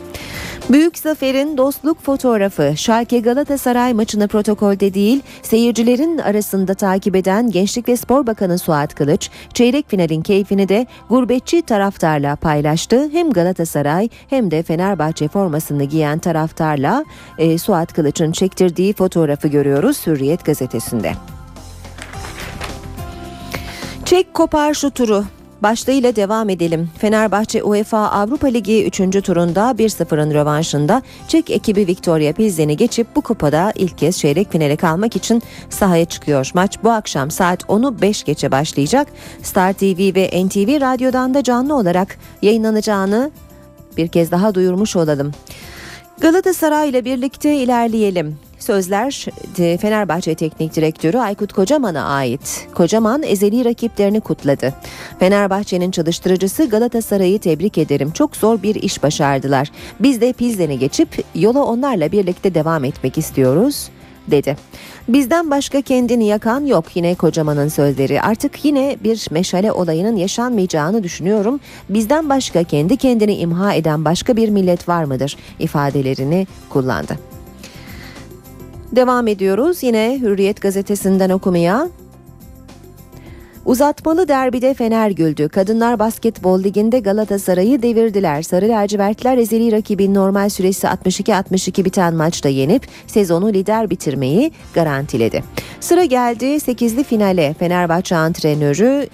[0.70, 7.98] Büyük zaferin dostluk fotoğrafı Schalke Galatasaray maçını protokolde değil seyircilerin arasında takip eden Gençlik ve
[7.98, 11.62] Spor Bakanı Suat Kılıç çeyrek finalin keyfini de gurbetçi
[12.04, 13.10] taraftarla paylaştı.
[13.12, 17.06] Hem Galatasaray hem de Fenerbahçe formasını giyen taraftarla
[17.38, 21.14] e, Suat Kılıç'ın çektirdiği fotoğrafı görüyoruz Hürriyet gazetesinde.
[24.06, 25.24] Çek kopar şu turu.
[25.64, 26.90] Başlığıyla devam edelim.
[26.98, 28.98] Fenerbahçe UEFA Avrupa Ligi 3.
[29.24, 35.16] turunda 1-0'ın rövanşında Çek ekibi Victoria Pilsen'i geçip bu kupada ilk kez çeyrek finale kalmak
[35.16, 36.52] için sahaya çıkıyor.
[36.54, 39.08] Maç bu akşam saat 10'u 5 geçe başlayacak.
[39.44, 43.32] Star TV ve NTV Radyo'dan da canlı olarak yayınlanacağını
[43.98, 45.32] bir kez daha duyurmuş olalım.
[46.20, 48.38] Galatasaray ile birlikte ilerleyelim.
[48.64, 49.26] Sözler
[49.78, 52.68] Fenerbahçe Teknik Direktörü Aykut Kocaman'a ait.
[52.76, 54.74] Kocaman ezeli rakiplerini kutladı.
[55.20, 58.12] Fenerbahçe'nin çalıştırıcısı Galatasaray'ı tebrik ederim.
[58.12, 59.72] Çok zor bir iş başardılar.
[60.00, 63.90] Biz de Pilsen'i geçip yola onlarla birlikte devam etmek istiyoruz
[64.28, 64.58] dedi.
[65.08, 68.22] Bizden başka kendini yakan yok yine kocamanın sözleri.
[68.22, 71.60] Artık yine bir meşale olayının yaşanmayacağını düşünüyorum.
[71.90, 77.33] Bizden başka kendi kendini imha eden başka bir millet var mıdır ifadelerini kullandı.
[78.96, 81.90] Devam ediyoruz yine Hürriyet gazetesinden okumaya.
[83.66, 85.50] Uzatmalı derbide Fener güldü.
[85.50, 88.42] Kadınlar Basketbol Ligi'nde Galatasaray'ı devirdiler.
[88.42, 95.44] Sarı lacivertler ezeli rakibin normal süresi 62-62 biten maçta yenip sezonu lider bitirmeyi garantiledi.
[95.80, 97.56] Sıra geldi 8'li finale.
[97.60, 99.08] Fenerbahçe antrenörü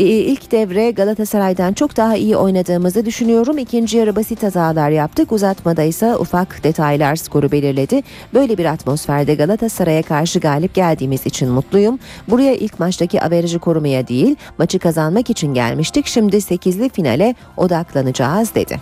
[0.00, 3.58] İlk devre Galatasaray'dan çok daha iyi oynadığımızı düşünüyorum.
[3.58, 5.32] İkinci yarı basit hatalar yaptık.
[5.32, 8.02] Uzatmada ise ufak detaylar skoru belirledi.
[8.34, 11.98] Böyle bir atmosferde Galatasaray'a karşı galip geldiğimiz için mutluyum.
[12.28, 16.06] Buraya ilk maçtaki averajı korumaya değil, maçı kazanmak için gelmiştik.
[16.06, 18.80] Şimdi 8'li finale odaklanacağız dedi.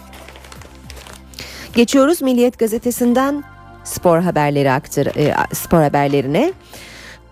[1.75, 3.45] Geçiyoruz Milliyet gazetesinden
[3.85, 6.53] spor haberleri aktır e, spor haberlerine.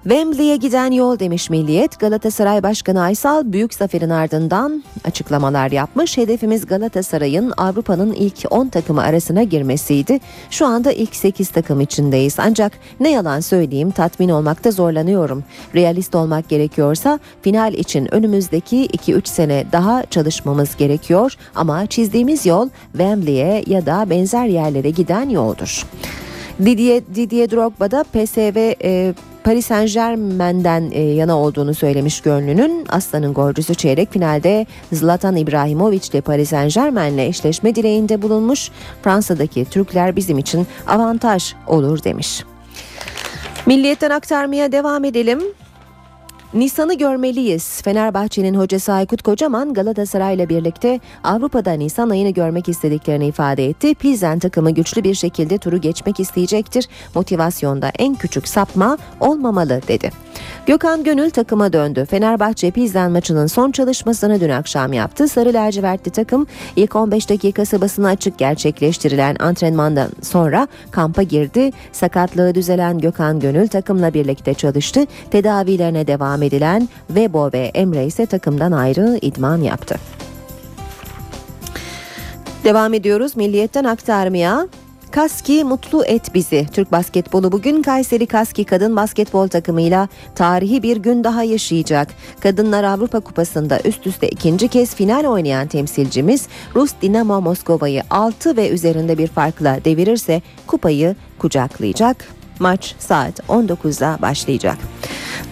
[0.09, 1.99] Wembley'e giden yol demiş Milliyet.
[1.99, 6.16] Galatasaray Başkanı Aysal büyük zaferin ardından açıklamalar yapmış.
[6.16, 10.21] Hedefimiz Galatasaray'ın Avrupa'nın ilk 10 takımı arasına girmesiydi.
[10.51, 12.37] Şu anda ilk 8 takım içindeyiz.
[12.38, 15.45] Ancak ne yalan söyleyeyim tatmin olmakta zorlanıyorum.
[15.75, 21.35] Realist olmak gerekiyorsa final için önümüzdeki 2-3 sene daha çalışmamız gerekiyor.
[21.55, 25.87] Ama çizdiğimiz yol Wembley'e ya da benzer yerlere giden yoldur.
[26.64, 29.14] Didier, Didier Drogba da PSV e,
[29.47, 32.87] Paris Saint Germain'den e, yana olduğunu söylemiş gönlünün.
[32.89, 38.71] Aslan'ın golcüsü çeyrek finalde Zlatan İbrahimovic ile Paris Saint Germain'le eşleşme dileğinde bulunmuş.
[39.03, 42.45] Fransa'daki Türkler bizim için avantaj olur demiş.
[43.67, 45.43] Milliyetten aktarmaya devam edelim.
[46.57, 47.83] Nisan'ı görmeliyiz.
[47.83, 53.95] Fenerbahçe'nin hocası Aykut Kocaman Galatasaray ile birlikte Avrupa'da Nisan ayını görmek istediklerini ifade etti.
[53.95, 56.88] Pilsen takımı güçlü bir şekilde turu geçmek isteyecektir.
[57.14, 60.11] Motivasyonda en küçük sapma olmamalı dedi.
[60.66, 62.07] Gökhan Gönül takıma döndü.
[62.11, 65.29] Fenerbahçe Pilsen maçının son çalışmasını dün akşam yaptı.
[65.29, 71.71] Sarı lacivertli takım ilk 15 dakikası basına açık gerçekleştirilen antrenmandan sonra kampa girdi.
[71.92, 75.05] Sakatlığı düzelen Gökhan Gönül takımla birlikte çalıştı.
[75.31, 79.97] Tedavilerine devam edilen Vebo ve Emre ise takımdan ayrı idman yaptı.
[82.65, 84.69] Devam ediyoruz milliyetten aktarmaya.
[85.11, 86.67] Kaski mutlu et bizi.
[86.73, 92.09] Türk basketbolu bugün Kayseri Kaski kadın basketbol takımıyla tarihi bir gün daha yaşayacak.
[92.41, 98.69] Kadınlar Avrupa Kupası'nda üst üste ikinci kez final oynayan temsilcimiz Rus Dinamo Moskova'yı 6 ve
[98.69, 102.29] üzerinde bir farkla devirirse kupayı kucaklayacak.
[102.59, 104.79] Maç saat 19'da başlayacak.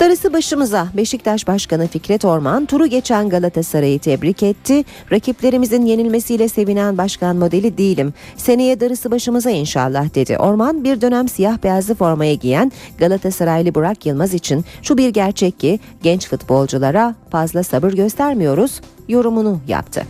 [0.01, 4.85] Darısı başımıza Beşiktaş Başkanı Fikret Orman turu geçen Galatasaray'ı tebrik etti.
[5.13, 8.15] Rakiplerimizin yenilmesiyle sevinen başkan modeli değilim.
[8.37, 10.39] Seneye darısı başımıza inşallah dedi.
[10.39, 15.81] Orman bir dönem siyah beyazlı formaya giyen Galatasaraylı Burak Yılmaz için şu bir gerçek ki
[16.03, 20.03] genç futbolculara fazla sabır göstermiyoruz yorumunu yaptı.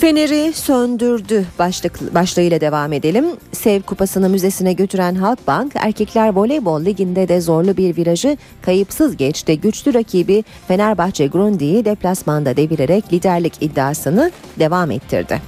[0.00, 3.24] Feneri söndürdü başlık, başlığıyla devam edelim.
[3.52, 9.60] Sev Kupası'nı müzesine götüren Halkbank Erkekler Voleybol Ligi'nde de zorlu bir virajı kayıpsız geçti.
[9.60, 15.42] Güçlü rakibi Fenerbahçe Grundi'yi deplasmanda devirerek liderlik iddiasını devam ettirdi.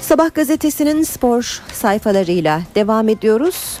[0.00, 3.78] Sabah gazetesinin spor sayfalarıyla devam ediyoruz.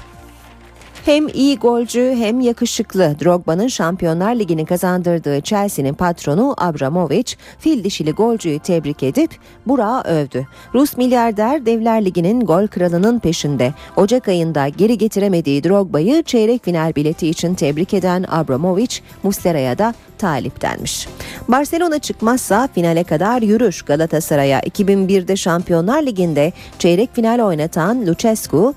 [1.06, 8.58] Hem iyi golcü hem yakışıklı Drogba'nın Şampiyonlar Ligi'ni kazandırdığı Chelsea'nin patronu Abramovich fil dişili golcüyü
[8.58, 9.30] tebrik edip
[9.66, 10.46] Burak'ı övdü.
[10.74, 13.74] Rus milyarder Devler Ligi'nin gol kralının peşinde.
[13.96, 20.62] Ocak ayında geri getiremediği Drogba'yı çeyrek final bileti için tebrik eden Abramovich Muslera'ya da talip
[20.62, 21.08] denmiş.
[21.48, 28.74] Barcelona çıkmazsa finale kadar yürür Galatasaray'a 2001'de Şampiyonlar Ligi'nde çeyrek final oynatan Lucescu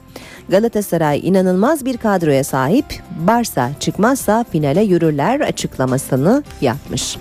[0.50, 2.86] Galatasaray inanılmaz bir kadroya sahip.
[3.28, 7.18] Barça çıkmazsa finale yürürler açıklamasını yapmış.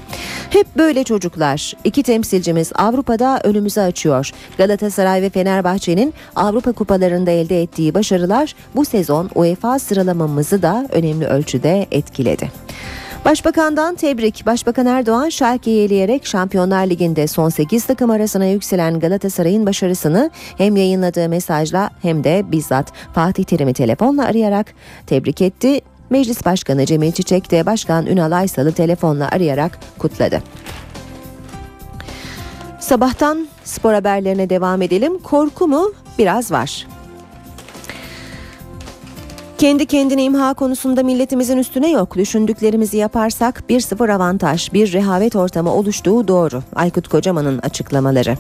[0.51, 1.73] Hep böyle çocuklar.
[1.85, 4.31] İki temsilcimiz Avrupa'da önümüzü açıyor.
[4.59, 11.87] Galatasaray ve Fenerbahçe'nin Avrupa kupalarında elde ettiği başarılar bu sezon UEFA sıralamamızı da önemli ölçüde
[11.91, 12.51] etkiledi.
[13.25, 14.47] Başbakandan tebrik.
[14.47, 21.29] Başbakan Erdoğan Schalke'yi eleyerek Şampiyonlar Ligi'nde son 8 takım arasına yükselen Galatasaray'ın başarısını hem yayınladığı
[21.29, 24.75] mesajla hem de bizzat Fatih Terim'i telefonla arayarak
[25.07, 25.81] tebrik etti.
[26.11, 30.43] Meclis Başkanı Cemil Çiçek de Başkan Ünal Aysal'ı telefonla arayarak kutladı.
[32.81, 35.19] Sabahtan spor haberlerine devam edelim.
[35.19, 35.93] Korku mu?
[36.19, 36.87] Biraz var.
[39.59, 42.17] Kendi kendine imha konusunda milletimizin üstüne yok.
[42.17, 46.63] Düşündüklerimizi yaparsak 1-0 avantaj, bir rehavet ortamı oluştuğu doğru.
[46.75, 48.37] Aykut Kocaman'ın açıklamaları.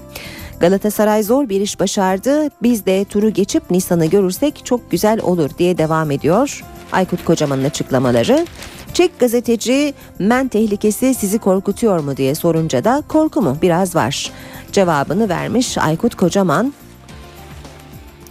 [0.60, 2.48] Galatasaray zor bir iş başardı.
[2.62, 6.64] Biz de turu geçip Nisan'ı görürsek çok güzel olur diye devam ediyor.
[6.92, 8.46] Aykut Kocaman'ın açıklamaları.
[8.94, 14.32] Çek gazeteci men tehlikesi sizi korkutuyor mu diye sorunca da korku mu biraz var.
[14.72, 16.72] Cevabını vermiş Aykut Kocaman.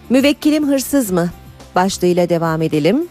[0.09, 1.29] Müvekkilim hırsız mı?
[1.78, 3.07] Başlığıyla devam edelim.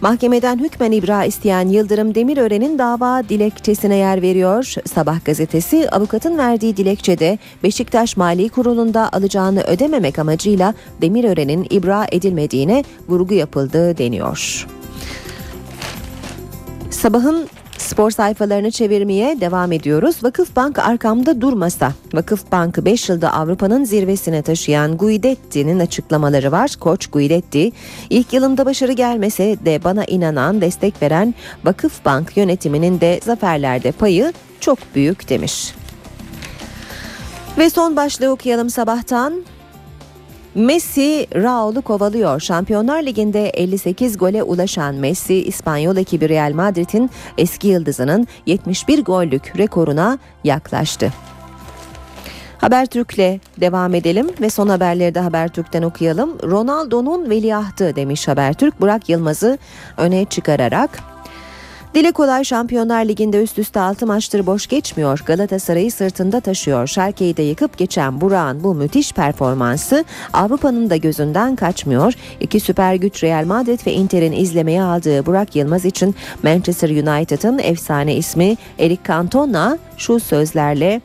[0.00, 4.74] Mahkemeden hükmen ibra isteyen Yıldırım Demirören'in dava dilekçesine yer veriyor.
[4.94, 13.34] Sabah gazetesi avukatın verdiği dilekçede Beşiktaş Mali Kurulu'nda alacağını ödememek amacıyla Demirören'in ibra edilmediğine vurgu
[13.34, 14.66] yapıldığı deniyor.
[16.90, 17.48] Sabahın
[17.78, 20.24] Spor sayfalarını çevirmeye devam ediyoruz.
[20.24, 21.92] Vakıfbank arkamda durmasa.
[22.14, 26.70] Vakıfbank'ı 5 yılda Avrupa'nın zirvesine taşıyan Guidetti'nin açıklamaları var.
[26.80, 27.72] Koç Guidetti,
[28.10, 34.78] ilk yılımda başarı gelmese de bana inanan, destek veren Vakıfbank yönetiminin de zaferlerde payı çok
[34.94, 35.74] büyük demiş.
[37.58, 39.42] Ve son başlığı okuyalım sabahtan.
[40.56, 42.40] Messi Raul'u kovalıyor.
[42.40, 50.18] Şampiyonlar Ligi'nde 58 gole ulaşan Messi, İspanyol ekibi Real Madrid'in eski yıldızının 71 gollük rekoruna
[50.44, 51.12] yaklaştı.
[52.58, 56.38] Habertürk'le devam edelim ve son haberleri de Habertürk'ten okuyalım.
[56.42, 58.80] Ronaldo'nun veliahtı demiş Habertürk.
[58.80, 59.58] Burak Yılmaz'ı
[59.96, 60.90] öne çıkararak
[61.96, 65.20] Dile kolay Şampiyonlar Ligi'nde üst üste 6 maçtır boş geçmiyor.
[65.26, 66.86] Galatasaray'ı sırtında taşıyor.
[66.86, 72.14] Schalke'yi de yıkıp geçen Burak'ın bu müthiş performansı Avrupa'nın da gözünden kaçmıyor.
[72.40, 78.16] İki süper güç Real Madrid ve Inter'in izlemeye aldığı Burak Yılmaz için Manchester United'ın efsane
[78.16, 81.00] ismi Eric Cantona şu sözlerle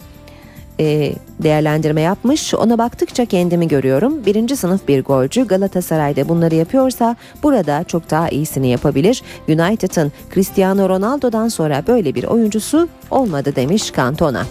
[0.79, 2.53] e, değerlendirme yapmış.
[2.53, 4.25] Ona baktıkça kendimi görüyorum.
[4.25, 9.23] Birinci sınıf bir golcü Galatasaray'da bunları yapıyorsa burada çok daha iyisini yapabilir.
[9.47, 14.45] United'ın Cristiano Ronaldo'dan sonra böyle bir oyuncusu olmadı demiş Cantona.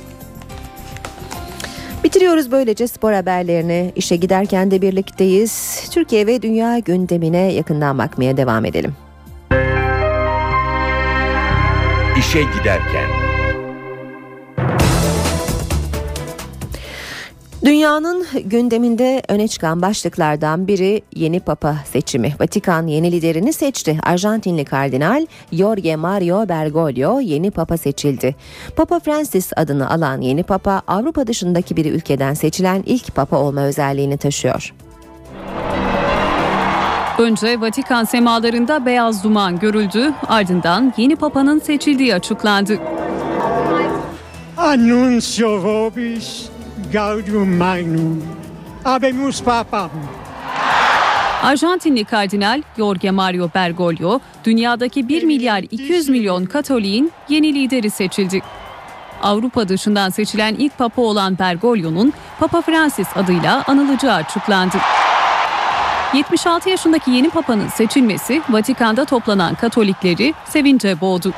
[2.05, 3.93] Bitiriyoruz böylece spor haberlerini.
[3.97, 5.85] İşe giderken de birlikteyiz.
[5.91, 8.95] Türkiye ve dünya gündemine yakından bakmaya devam edelim.
[12.19, 13.20] İşe giderken
[17.65, 22.35] Dünyanın gündeminde öne çıkan başlıklardan biri yeni papa seçimi.
[22.41, 23.99] Vatikan yeni liderini seçti.
[24.03, 28.37] Arjantinli kardinal Jorge Mario Bergoglio yeni papa seçildi.
[28.77, 34.17] Papa Francis adını alan yeni papa Avrupa dışındaki bir ülkeden seçilen ilk papa olma özelliğini
[34.17, 34.75] taşıyor.
[37.19, 42.79] Önce Vatikan semalarında beyaz duman görüldü, ardından yeni papanın seçildiği açıklandı.
[44.57, 46.51] Annuncio vobis
[46.93, 48.25] Gaudium Magnum.
[48.85, 49.91] Habemus Papam.
[51.43, 58.43] Arjantinli kardinal Jorge Mario Bergoglio, dünyadaki 1 milyar 200 milyon Katolik'in yeni lideri seçildi.
[59.23, 64.77] Avrupa dışından seçilen ilk papa olan Bergoglio'nun Papa Francis adıyla anılacağı açıklandı.
[66.15, 71.33] 76 yaşındaki yeni papanın seçilmesi Vatikan'da toplanan Katolikleri sevince boğdu.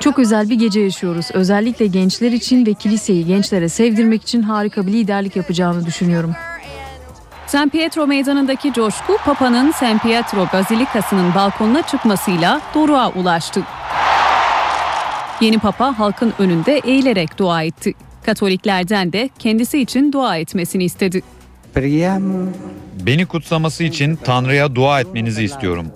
[0.00, 1.26] Çok özel bir gece yaşıyoruz.
[1.32, 6.34] Özellikle gençler için ve kiliseyi gençlere sevdirmek için harika bir liderlik yapacağını düşünüyorum.
[7.46, 13.62] San Pietro meydanındaki coşku Papa'nın San Pietro Bazilikası'nın balkonuna çıkmasıyla doruğa ulaştı.
[15.40, 17.94] Yeni Papa halkın önünde eğilerek dua etti.
[18.26, 21.22] Katoliklerden de kendisi için dua etmesini istedi.
[23.06, 25.86] Beni kutsaması için Tanrı'ya dua etmenizi istiyorum.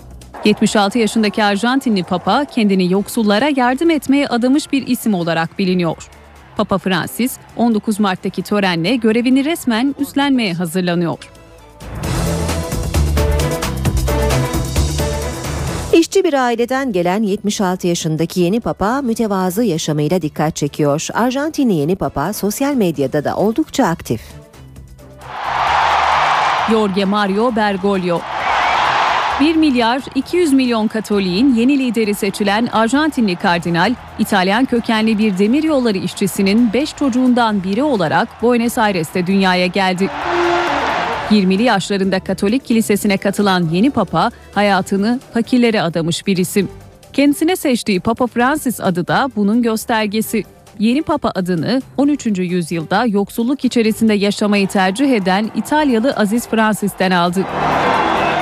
[0.47, 6.09] 76 yaşındaki Arjantinli Papa kendini yoksullara yardım etmeye adamış bir isim olarak biliniyor.
[6.57, 11.19] Papa Francis 19 Mart'taki törenle görevini resmen üstlenmeye hazırlanıyor.
[15.93, 21.09] İşçi bir aileden gelen 76 yaşındaki yeni papa mütevazı yaşamıyla dikkat çekiyor.
[21.15, 24.23] Arjantinli yeni papa sosyal medyada da oldukça aktif.
[26.71, 28.21] Jorge Mario Bergoglio
[29.41, 36.73] 1 milyar 200 milyon Katolik'in yeni lideri seçilen Arjantinli kardinal, İtalyan kökenli bir demiryolları işçisinin
[36.73, 40.11] 5 çocuğundan biri olarak Buenos Aires'te dünyaya geldi.
[41.31, 46.69] 20'li yaşlarında Katolik kilisesine katılan yeni papa hayatını fakirlere adamış bir isim.
[47.13, 50.45] Kendisine seçtiği Papa Francis adı da bunun göstergesi.
[50.79, 52.27] Yeni papa adını 13.
[52.27, 57.45] yüzyılda yoksulluk içerisinde yaşamayı tercih eden İtalyalı Aziz Francis'ten aldı.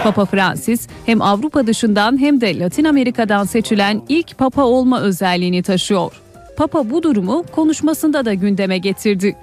[0.05, 6.13] Papa Francis hem Avrupa dışından hem de Latin Amerika'dan seçilen ilk papa olma özelliğini taşıyor.
[6.57, 9.37] Papa bu durumu konuşmasında da gündeme getirdi.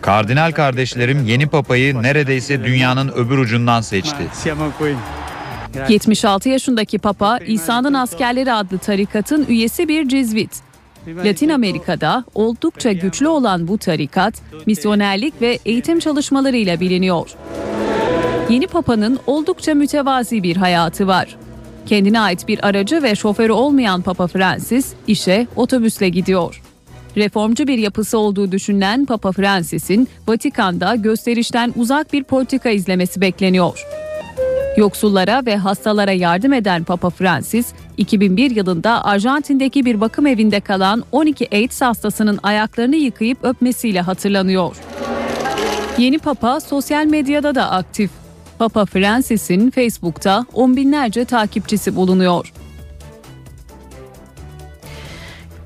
[0.00, 4.26] Kardinal kardeşlerim yeni papayı neredeyse dünyanın öbür ucundan seçti.
[5.88, 10.50] 76 yaşındaki Papa, İsa'nın Askerleri adlı tarikatın üyesi bir cizvit.
[11.24, 14.34] Latin Amerika'da oldukça güçlü olan bu tarikat,
[14.66, 17.30] misyonerlik ve eğitim çalışmalarıyla biliniyor.
[18.50, 21.36] Yeni Papa'nın oldukça mütevazi bir hayatı var.
[21.86, 26.62] Kendine ait bir aracı ve şoförü olmayan Papa Francis işe otobüsle gidiyor.
[27.16, 33.84] Reformcu bir yapısı olduğu düşünülen Papa Francis'in Vatikan'da gösterişten uzak bir politika izlemesi bekleniyor.
[34.76, 41.48] Yoksullara ve hastalara yardım eden Papa Francis, 2001 yılında Arjantin'deki bir bakım evinde kalan 12
[41.52, 44.76] AIDS hastasının ayaklarını yıkayıp öpmesiyle hatırlanıyor.
[45.98, 48.10] Yeni Papa sosyal medyada da aktif.
[48.58, 52.52] Papa Francis'in Facebook'ta on binlerce takipçisi bulunuyor.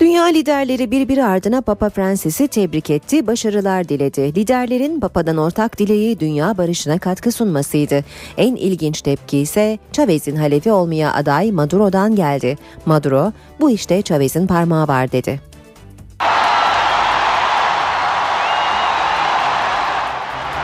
[0.01, 4.21] Dünya liderleri birbiri ardına Papa Francis'i tebrik etti, başarılar diledi.
[4.21, 8.05] Liderlerin Papa'dan ortak dileği dünya barışına katkı sunmasıydı.
[8.37, 12.59] En ilginç tepki ise Chavez'in halefi olmaya aday Maduro'dan geldi.
[12.87, 15.41] Maduro, bu işte Chavez'in parmağı var dedi.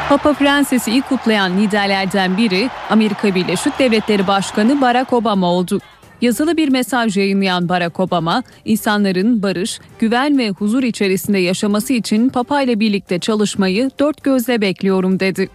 [0.09, 5.81] Papa Francis'i ilk kutlayan liderlerden biri Amerika Birleşik Devletleri Başkanı Barack Obama oldu.
[6.21, 12.63] Yazılı bir mesaj yayınlayan Barack Obama, insanların barış, güven ve huzur içerisinde yaşaması için Papa
[12.63, 15.49] ile birlikte çalışmayı dört gözle bekliyorum dedi.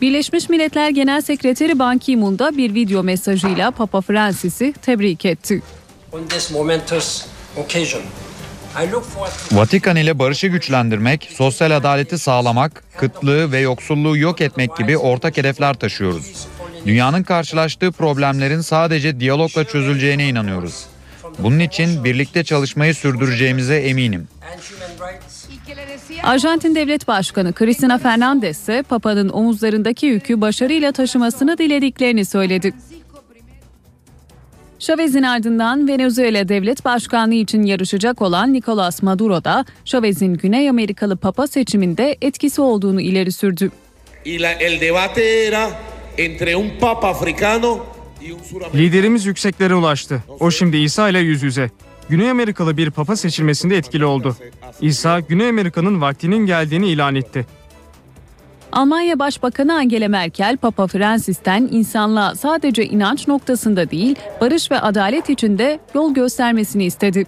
[0.00, 5.62] Birleşmiş Milletler Genel Sekreteri Ban Ki-moon da bir video mesajıyla Papa Francis'i tebrik etti.
[6.12, 7.26] On this momentous
[7.56, 8.02] occasion,
[9.52, 15.74] Vatikan ile barışı güçlendirmek, sosyal adaleti sağlamak, kıtlığı ve yoksulluğu yok etmek gibi ortak hedefler
[15.74, 16.46] taşıyoruz.
[16.86, 20.86] Dünyanın karşılaştığı problemlerin sadece diyalogla çözüleceğine inanıyoruz.
[21.38, 24.28] Bunun için birlikte çalışmayı sürdüreceğimize eminim.
[26.22, 32.72] Arjantin Devlet Başkanı Cristina Fernandez ise Papa'nın omuzlarındaki yükü başarıyla taşımasını dilediklerini söyledi.
[34.80, 41.46] Chavez'in ardından Venezuela Devlet Başkanlığı için yarışacak olan Nicolas Maduro da Chavez'in Güney Amerikalı Papa
[41.46, 43.70] seçiminde etkisi olduğunu ileri sürdü.
[44.24, 45.70] Y la- el debate era
[46.18, 47.78] entre un papa africano
[48.22, 48.82] y un suramericano.
[48.82, 50.22] Liderimiz yükseklere ulaştı.
[50.40, 51.70] O şimdi İsa ile yüz yüze.
[52.08, 54.36] Güney Amerikalı bir papa seçilmesinde etkili oldu.
[54.80, 57.46] İsa, Güney Amerika'nın vaktinin geldiğini ilan etti.
[58.72, 65.58] Almanya Başbakanı Angela Merkel, Papa Francis'ten insanlığa sadece inanç noktasında değil, barış ve adalet için
[65.58, 67.26] de yol göstermesini istedi.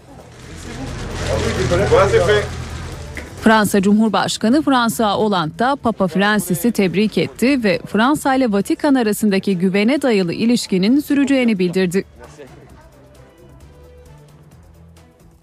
[3.43, 10.03] Fransa Cumhurbaşkanı François Hollande da Papa Francis'i tebrik etti ve Fransa ile Vatikan arasındaki güvene
[10.03, 12.05] dayalı ilişkinin süreceğini bildirdi.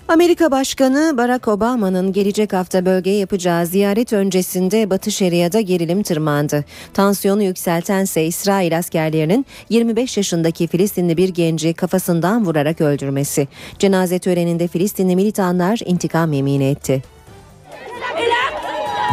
[0.10, 6.66] Amerika Başkanı Barack Obama'nın gelecek hafta bölgeye yapacağı ziyaret öncesinde Batı Şeria'da gerilim tırmandı.
[6.94, 13.48] Tansiyonu yükseltense İsrail askerlerinin 25 yaşındaki Filistinli bir genci kafasından vurarak öldürmesi.
[13.80, 17.04] Cenaze töreninde Filistinli militanlar intikam yemini etti.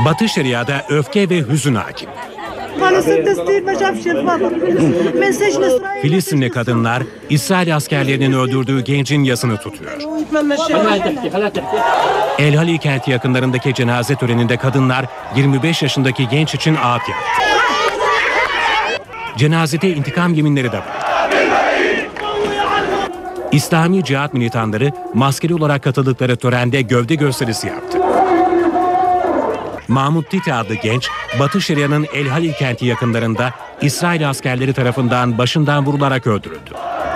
[0.04, 2.08] Batı Şeria'da öfke ve hüzün hakim.
[6.02, 9.92] Filistinli kadınlar İsrail askerlerinin öldürdüğü gencin yasını tutuyor.
[12.38, 15.06] El Hali kenti yakınlarındaki cenaze töreninde kadınlar
[15.36, 17.42] 25 yaşındaki genç için ağıt yaktı.
[19.36, 21.06] Cenazede intikam yeminleri de var.
[23.52, 28.05] İslami cihat militanları maskeli olarak katıldıkları törende gövde gösterisi yaptı.
[29.88, 31.08] Mahmut Titi adlı genç,
[31.40, 36.70] Batı Şeria'nın El Halil kenti yakınlarında İsrail askerleri tarafından başından vurularak öldürüldü.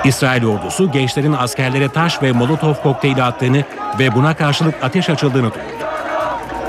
[0.04, 3.64] İsrail ordusu gençlerin askerlere taş ve molotov kokteyli attığını
[3.98, 5.84] ve buna karşılık ateş açıldığını duyurdu.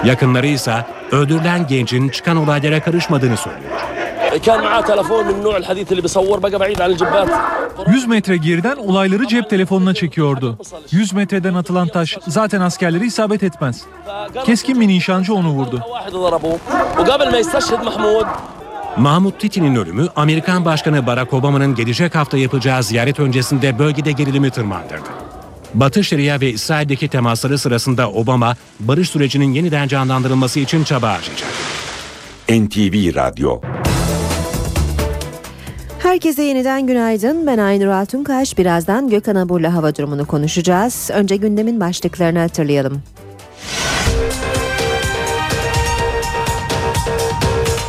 [0.06, 3.72] Yakınları ise öldürülen gencin çıkan olaylara karışmadığını söylüyor.
[4.47, 7.29] كان معاه تلفون من النوع الحديث اللي بصور بقى بعيد عن الجبات
[7.87, 10.59] 100 metre geriden olayları cep telefonuna çekiyordu.
[10.91, 13.83] 100 metreden atılan taş zaten askerleri isabet etmez.
[14.47, 15.83] Keskin bir nişancı onu vurdu.
[15.91, 16.53] واحد ضربه
[16.99, 18.27] وقبل ما يستشهد محمود
[18.97, 25.09] Mahmut Titi'nin ölümü Amerikan Başkanı Barack Obama'nın gelecek hafta yapacağı ziyaret öncesinde bölgede gerilimi tırmandırdı.
[25.75, 31.49] Batı Şeria ve İsrail'deki temasları sırasında Obama barış sürecinin yeniden canlandırılması için çaba harcayacak.
[32.49, 33.61] NTV Radyo
[36.12, 37.47] Herkese yeniden günaydın.
[37.47, 38.57] Ben Aynur Altunkaş.
[38.57, 41.09] Birazdan Gökhan Abur'la hava durumunu konuşacağız.
[41.14, 43.01] Önce gündemin başlıklarını hatırlayalım.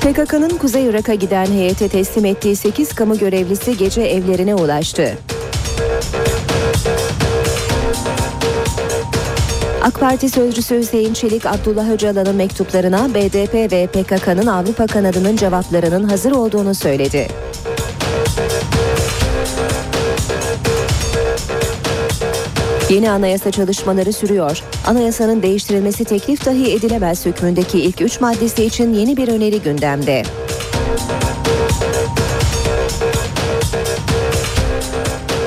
[0.01, 5.19] PKK'nın Kuzey Irak'a giden heyete teslim ettiği 8 kamu görevlisi gece evlerine ulaştı.
[9.83, 16.33] AK Parti sözcüsü Hüseyin Çelik, Abdullah Öcalan'ın mektuplarına BDP ve PKK'nın Avrupa kanadının cevaplarının hazır
[16.33, 17.29] olduğunu söyledi.
[22.93, 24.63] Yeni anayasa çalışmaları sürüyor.
[24.87, 30.23] Anayasanın değiştirilmesi teklif dahi edilemez hükmündeki ilk üç maddesi için yeni bir öneri gündemde.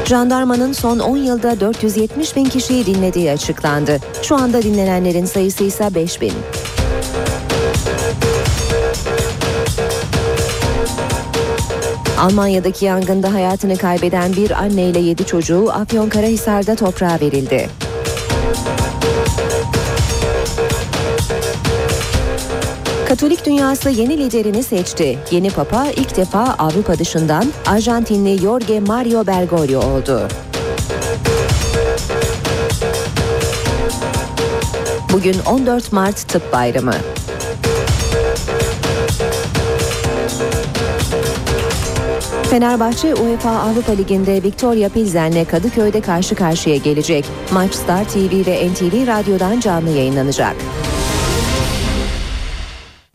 [0.05, 3.99] Jandarmanın son 10 yılda 470 bin kişiyi dinlediği açıklandı.
[4.21, 6.33] Şu anda dinlenenlerin sayısı ise 5 bin.
[12.25, 17.69] Almanya'daki yangında hayatını kaybeden bir anne ile 7 çocuğu Afyonkarahisar'da toprağa verildi.
[23.07, 25.19] Katolik dünyası yeni liderini seçti.
[25.31, 30.27] Yeni papa ilk defa Avrupa dışından Arjantinli Jorge Mario Bergoglio oldu.
[35.13, 36.95] Bugün 14 Mart Tıp Bayramı.
[42.55, 47.25] Fenerbahçe UEFA Avrupa Ligi'nde Victoria Pilsen'le Kadıköy'de karşı karşıya gelecek.
[47.53, 50.55] Maç Star TV ve NTV Radyo'dan canlı yayınlanacak.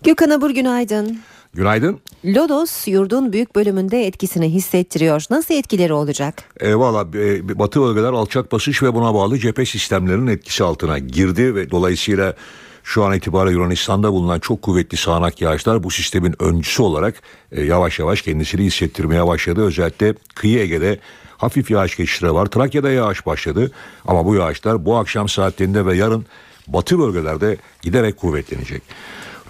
[0.02, 1.18] Gökhan Abur günaydın.
[1.54, 2.00] Günaydın.
[2.24, 5.24] Lodos yurdun büyük bölümünde etkisini hissettiriyor.
[5.30, 6.34] Nasıl etkileri olacak?
[6.60, 11.54] E, Valla e, batı bölgeler alçak basış ve buna bağlı cephe sistemlerinin etkisi altına girdi
[11.54, 12.34] ve dolayısıyla
[12.84, 17.22] şu an itibariyle Yunanistan'da bulunan çok kuvvetli sağanak yağışlar bu sistemin öncüsü olarak
[17.52, 19.64] e, yavaş yavaş kendisini hissettirmeye başladı.
[19.64, 20.98] Özellikle kıyı Ege'de
[21.36, 22.46] hafif yağış geçişleri var.
[22.46, 23.70] Trakya'da yağış başladı
[24.06, 26.26] ama bu yağışlar bu akşam saatlerinde ve yarın
[26.66, 28.82] batı bölgelerde giderek kuvvetlenecek.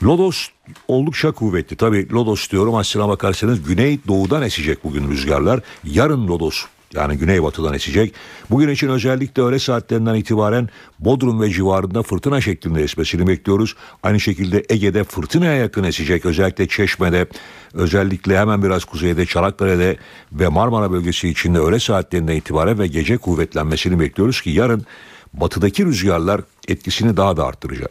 [0.03, 0.49] Lodos
[0.89, 1.77] oldukça kuvvetli.
[1.77, 5.61] Tabii Lodos diyorum aslına bakarsanız güney doğudan esecek bugün rüzgarlar.
[5.85, 6.65] Yarın Lodos
[6.95, 8.15] yani güneybatıdan esecek.
[8.51, 10.69] Bugün için özellikle öğle saatlerinden itibaren
[10.99, 13.77] Bodrum ve civarında fırtına şeklinde esmesini bekliyoruz.
[14.03, 16.27] Aynı şekilde Ege'de fırtınaya yakın esecek.
[16.27, 17.27] Özellikle Çeşme'de,
[17.75, 19.97] özellikle hemen biraz kuzeyde Çanakkale'de
[20.33, 24.87] ve Marmara bölgesi içinde öğle saatlerinden itibaren ve gece kuvvetlenmesini bekliyoruz ki yarın
[25.35, 27.91] batıdaki rüzgarlar etkisini daha da arttıracak.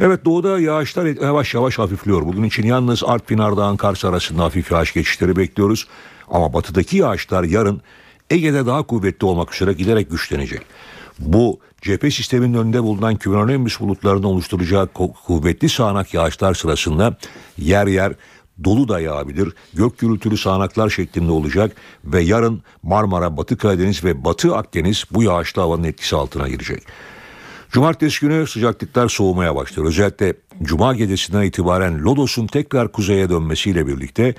[0.00, 2.22] Evet doğuda yağışlar yavaş yavaş hafifliyor.
[2.22, 5.86] Bugün için yalnız Artvin Ardahan Kars arasında hafif yağış geçişleri bekliyoruz.
[6.28, 7.82] Ama batıdaki yağışlar yarın
[8.30, 10.62] Ege'de daha kuvvetli olmak üzere giderek güçlenecek.
[11.18, 14.88] Bu cephe sisteminin önünde bulunan kümülonimbüs bulutlarının oluşturacağı
[15.26, 17.16] kuvvetli sağanak yağışlar sırasında
[17.58, 18.12] yer yer
[18.64, 19.52] dolu da yağabilir.
[19.74, 25.62] Gök gürültülü sağanaklar şeklinde olacak ve yarın Marmara, Batı Karadeniz ve Batı Akdeniz bu yağışlı
[25.62, 26.82] havanın etkisi altına girecek.
[27.70, 29.84] Cumartesi günü sıcaklıklar soğumaya başlar.
[29.84, 34.34] Özellikle Cuma gecesinden itibaren Lodos'un tekrar kuzeye dönmesiyle birlikte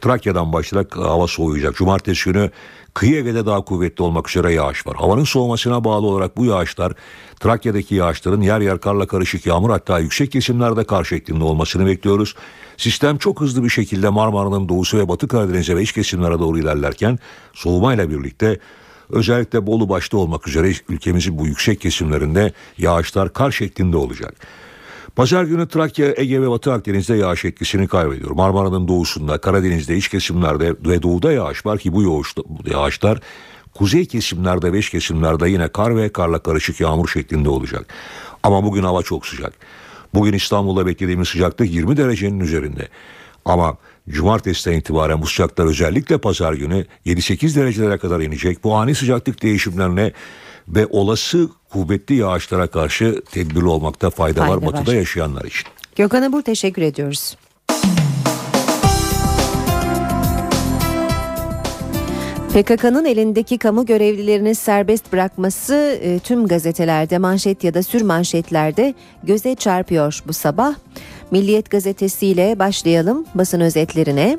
[0.00, 1.76] Trakya'dan başlayarak hava soğuyacak.
[1.76, 2.50] Cumartesi günü
[2.94, 4.96] kıyı Ege'de daha kuvvetli olmak üzere yağış var.
[4.96, 6.92] Havanın soğumasına bağlı olarak bu yağışlar
[7.40, 12.34] Trakya'daki yağışların yer yer karla karışık yağmur hatta yüksek kesimlerde kar şeklinde olmasını bekliyoruz.
[12.76, 17.18] Sistem çok hızlı bir şekilde Marmara'nın doğusu ve batı Karadeniz'e ve iç kesimlere doğru ilerlerken
[17.52, 18.58] soğumayla birlikte
[19.10, 24.34] özellikle Bolu başta olmak üzere ülkemizin bu yüksek kesimlerinde yağışlar kar şeklinde olacak.
[25.16, 28.30] Pazar günü Trakya, Ege ve Batı Akdeniz'de yağış etkisini kaybediyor.
[28.30, 32.22] Marmara'nın doğusunda, Karadeniz'de, iç kesimlerde ve doğuda yağış var ki bu
[32.66, 33.20] yağışlar
[33.74, 37.86] kuzey kesimlerde ve iç kesimlerde yine kar ve karla karışık yağmur şeklinde olacak.
[38.42, 39.52] Ama bugün hava çok sıcak.
[40.14, 42.88] Bugün İstanbul'da beklediğimiz sıcaklık 20 derecenin üzerinde.
[43.44, 43.76] Ama
[44.08, 48.64] cumartesiden itibaren bu sıcaklar özellikle pazar günü 7-8 derecelere kadar inecek.
[48.64, 50.12] Bu ani sıcaklık değişimlerine
[50.68, 54.96] ve olası kuvvetli yağışlara karşı tedbirli olmakta fayda, Fayda var batıda var.
[54.96, 55.68] yaşayanlar için.
[55.96, 57.36] Gökhan Abur teşekkür ediyoruz.
[62.54, 69.54] PKK'nın elindeki kamu görevlilerini serbest bırakması e, tüm gazetelerde manşet ya da sür manşetlerde göze
[69.54, 70.74] çarpıyor bu sabah.
[71.30, 74.38] Milliyet gazetesiyle başlayalım basın özetlerine.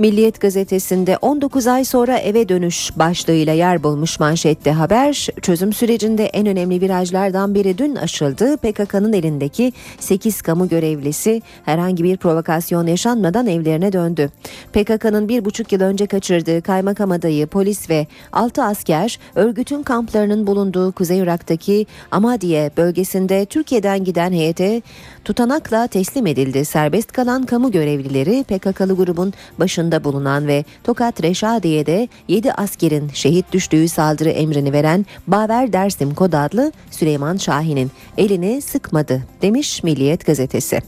[0.00, 5.28] Milliyet gazetesinde 19 ay sonra eve dönüş başlığıyla yer bulmuş manşette haber.
[5.42, 8.56] Çözüm sürecinde en önemli virajlardan biri dün aşıldı.
[8.56, 14.30] PKK'nın elindeki 8 kamu görevlisi herhangi bir provokasyon yaşanmadan evlerine döndü.
[14.72, 20.92] PKK'nın bir buçuk yıl önce kaçırdığı kaymakam adayı, polis ve 6 asker örgütün kamplarının bulunduğu
[20.92, 24.82] Kuzey Irak'taki Amadiye bölgesinde Türkiye'den giden heyete
[25.24, 26.64] tutanakla teslim edildi.
[26.64, 33.88] Serbest kalan kamu görevlileri PKK'lı grubun başında bulunan ve Tokat Reşadiye'de 7 askerin şehit düştüğü
[33.88, 40.80] saldırı emrini veren Baver Dersim Kod adlı Süleyman Şahin'in elini sıkmadı demiş Milliyet gazetesi.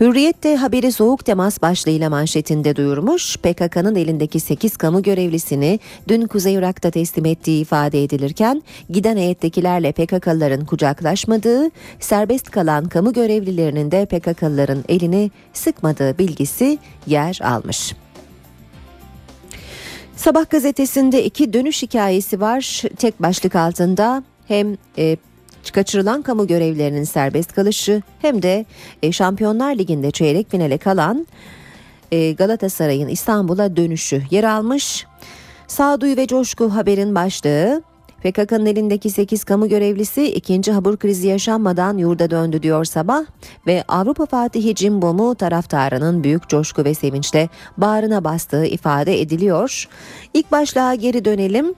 [0.00, 3.36] Hürriyet de haberi soğuk temas başlığıyla manşetinde duyurmuş.
[3.36, 10.64] PKK'nın elindeki 8 kamu görevlisini dün Kuzey Irak'ta teslim ettiği ifade edilirken giden heyettekilerle PKK'lıların
[10.64, 11.70] kucaklaşmadığı,
[12.00, 17.94] serbest kalan kamu görevlilerinin de PKK'lıların elini sıkmadığı bilgisi yer almış.
[20.16, 22.82] Sabah gazetesinde iki dönüş hikayesi var.
[22.96, 25.16] Tek başlık altında hem e,
[25.72, 28.64] kaçırılan kamu görevlilerinin serbest kalışı hem de
[29.02, 31.26] e, Şampiyonlar Ligi'nde çeyrek finale kalan
[32.12, 35.06] e, Galatasaray'ın İstanbul'a dönüşü yer almış.
[35.66, 37.82] Sağduyu ve coşku haberin başlığı
[38.26, 43.24] PKK'nın elindeki 8 kamu görevlisi ikinci habur krizi yaşanmadan yurda döndü diyor sabah
[43.66, 49.88] ve Avrupa Fatihi Cimbom'u taraftarının büyük coşku ve sevinçle bağrına bastığı ifade ediliyor.
[50.34, 51.74] İlk başlığa geri dönelim.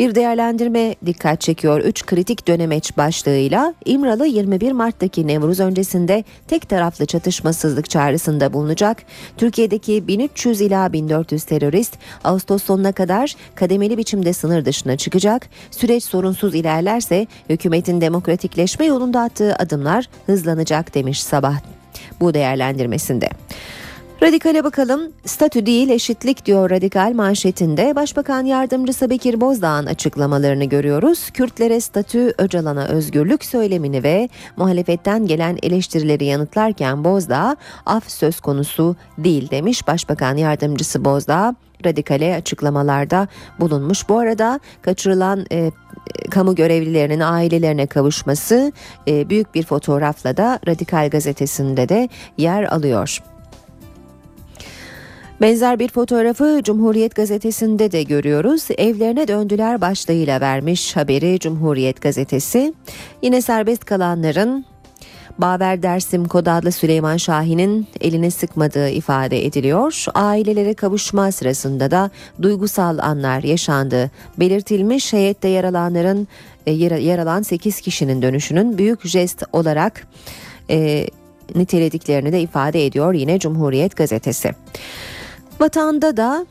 [0.00, 1.80] Bir değerlendirme dikkat çekiyor.
[1.80, 9.02] 3 kritik dönemeç başlığıyla İmralı 21 Mart'taki Nevruz öncesinde tek taraflı çatışmasızlık çağrısında bulunacak.
[9.36, 15.48] Türkiye'deki 1300 ila 1400 terörist Ağustos sonuna kadar kademeli biçimde sınır dışına çıkacak.
[15.70, 21.54] Süreç sorunsuz ilerlerse hükümetin demokratikleşme yolunda attığı adımlar hızlanacak demiş Sabah
[22.20, 23.30] bu değerlendirmesinde.
[24.22, 25.12] Radikale bakalım.
[25.24, 27.96] Statü değil eşitlik diyor radikal manşetinde.
[27.96, 31.30] Başbakan Yardımcısı Bekir Bozdağ'ın açıklamalarını görüyoruz.
[31.30, 37.56] Kürtlere statü, Öcalan'a özgürlük söylemini ve muhalefetten gelen eleştirileri yanıtlarken Bozdağ
[37.86, 39.86] af söz konusu değil demiş.
[39.86, 41.54] Başbakan Yardımcısı Bozdağ
[41.84, 43.28] radikale açıklamalarda
[43.60, 44.08] bulunmuş.
[44.08, 45.70] Bu arada kaçırılan e,
[46.30, 48.72] kamu görevlilerinin ailelerine kavuşması
[49.08, 52.08] e, büyük bir fotoğrafla da Radikal gazetesinde de
[52.38, 53.20] yer alıyor.
[55.40, 58.68] Benzer bir fotoğrafı Cumhuriyet gazetesinde de görüyoruz.
[58.78, 62.74] Evlerine döndüler başlığıyla vermiş haberi Cumhuriyet gazetesi.
[63.22, 64.64] Yine serbest kalanların
[65.38, 70.04] Baver Dersim Kod adlı Süleyman Şahin'in elini sıkmadığı ifade ediliyor.
[70.14, 72.10] Ailelere kavuşma sırasında da
[72.42, 74.10] duygusal anlar yaşandı.
[74.38, 76.28] Belirtilmiş heyette yer alanların
[76.66, 80.06] e, yer alan 8 kişinin dönüşünün büyük jest olarak
[80.70, 81.06] e,
[81.54, 84.50] nitelediklerini de ifade ediyor yine Cumhuriyet gazetesi.
[85.60, 86.46] Vatanda da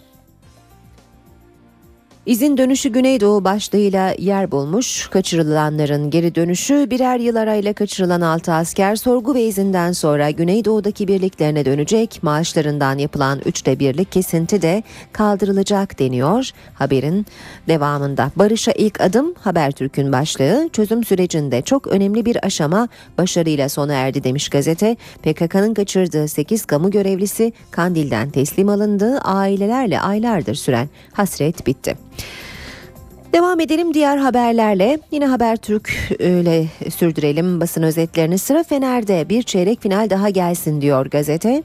[2.30, 5.08] İzin dönüşü Güneydoğu başlığıyla yer bulmuş.
[5.08, 11.66] Kaçırılanların geri dönüşü birer yıl arayla kaçırılan 6 asker sorgu ve izinden sonra Güneydoğu'daki birliklerine
[11.66, 12.24] dönecek.
[12.24, 17.26] Maaşlarından yapılan üçte birlik kesinti de kaldırılacak deniyor haberin
[17.68, 18.32] devamında.
[18.36, 24.50] Barış'a ilk adım Habertürk'ün başlığı çözüm sürecinde çok önemli bir aşama başarıyla sona erdi demiş
[24.50, 24.96] gazete.
[25.24, 29.20] PKK'nın kaçırdığı 8 kamu görevlisi Kandil'den teslim alındı.
[29.20, 31.96] Ailelerle aylardır süren hasret bitti.
[33.34, 35.00] Devam edelim diğer haberlerle.
[35.12, 35.90] Yine Habertürk
[36.20, 38.38] ile sürdürelim basın özetlerini.
[38.38, 41.64] Sıra Fener'de bir çeyrek final daha gelsin diyor gazete.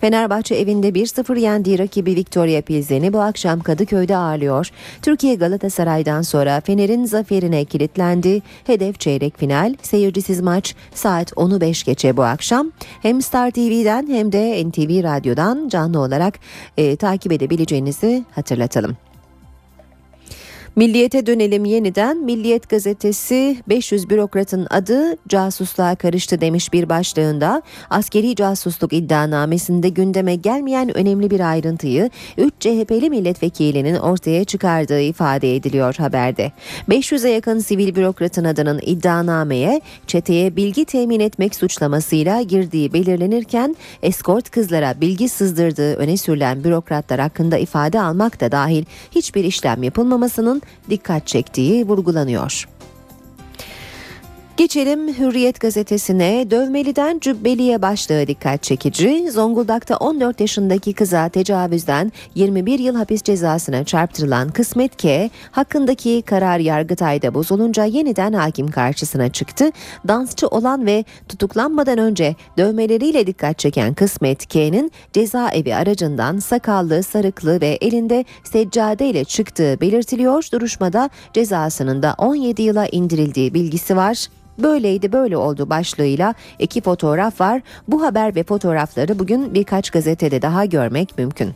[0.00, 4.68] Fenerbahçe evinde 1-0 yendiği rakibi Victoria Pilsen'i bu akşam Kadıköy'de ağırlıyor.
[5.02, 8.42] Türkiye Galatasaray'dan sonra Fener'in zaferine kilitlendi.
[8.66, 9.74] Hedef çeyrek final.
[9.82, 12.72] Seyircisiz maç saat 10'u 5 geçe bu akşam.
[13.02, 16.38] Hem Star TV'den hem de NTV Radyo'dan canlı olarak
[16.76, 19.05] e, takip edebileceğinizi hatırlatalım.
[20.76, 22.16] Milliyete dönelim yeniden.
[22.16, 27.62] Milliyet gazetesi 500 bürokratın adı casusluğa karıştı demiş bir başlığında.
[27.90, 35.94] Askeri casusluk iddianamesinde gündeme gelmeyen önemli bir ayrıntıyı 3 CHP'li milletvekilinin ortaya çıkardığı ifade ediliyor
[35.94, 36.52] haberde.
[36.88, 45.00] 500'e yakın sivil bürokratın adının iddianameye çeteye bilgi temin etmek suçlamasıyla girdiği belirlenirken eskort kızlara
[45.00, 51.88] bilgi sızdırdığı öne sürülen bürokratlar hakkında ifade almak da dahil hiçbir işlem yapılmamasının dikkat çektiği
[51.88, 52.68] vurgulanıyor.
[54.56, 56.50] Geçelim Hürriyet gazetesine.
[56.50, 59.30] Dövmeliden cübbeliye başlığı dikkat çekici.
[59.30, 67.34] Zonguldak'ta 14 yaşındaki kıza tecavüzden 21 yıl hapis cezasına çarptırılan Kısmet K hakkındaki karar Yargıtay'da
[67.34, 69.70] bozulunca yeniden hakim karşısına çıktı.
[70.08, 77.78] Dansçı olan ve tutuklanmadan önce dövmeleriyle dikkat çeken Kısmet K'nin cezaevi aracından sakallı, sarıklı ve
[77.80, 80.48] elinde seccade ile çıktığı belirtiliyor.
[80.52, 84.26] Duruşmada cezasının da 17 yıla indirildiği bilgisi var.
[84.58, 87.62] Böyleydi böyle oldu başlığıyla iki fotoğraf var.
[87.88, 91.52] Bu haber ve fotoğrafları bugün birkaç gazetede daha görmek mümkün.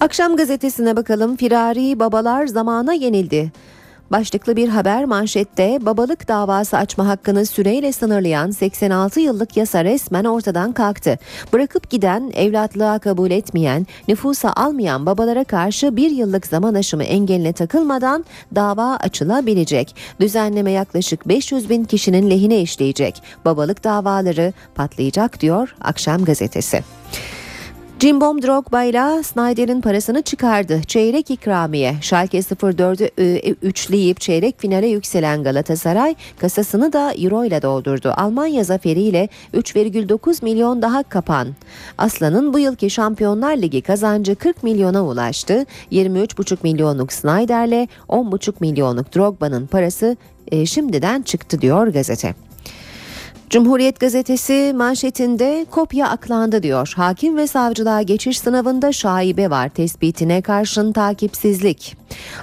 [0.00, 1.36] Akşam gazetesine bakalım.
[1.36, 3.52] Firari babalar zamana yenildi.
[4.10, 10.72] Başlıklı bir haber manşette babalık davası açma hakkını süreyle sınırlayan 86 yıllık yasa resmen ortadan
[10.72, 11.18] kalktı.
[11.52, 18.24] Bırakıp giden, evlatlığa kabul etmeyen, nüfusa almayan babalara karşı bir yıllık zaman aşımı engeline takılmadan
[18.54, 19.96] dava açılabilecek.
[20.20, 23.22] Düzenleme yaklaşık 500 bin kişinin lehine işleyecek.
[23.44, 26.84] Babalık davaları patlayacak diyor Akşam gazetesi.
[27.98, 30.80] Cimbom Drogba ile Snyder'in parasını çıkardı.
[30.86, 31.94] Çeyrek ikramiye.
[32.00, 38.14] Schalke 04'ü e, üçleyip çeyrek finale yükselen Galatasaray kasasını da euro ile doldurdu.
[38.16, 41.48] Almanya zaferiyle 3,9 milyon daha kapan.
[41.98, 45.66] Aslan'ın bu yılki Şampiyonlar Ligi kazancı 40 milyona ulaştı.
[45.92, 50.16] 23,5 milyonluk Snyder'le 10,5 milyonluk Drogba'nın parası
[50.52, 52.45] e, şimdiden çıktı diyor gazete.
[53.50, 56.92] Cumhuriyet gazetesi manşetinde kopya aklandı diyor.
[56.96, 61.96] Hakim ve savcılığa geçiş sınavında şaibe var tespitine karşın takipsizlik.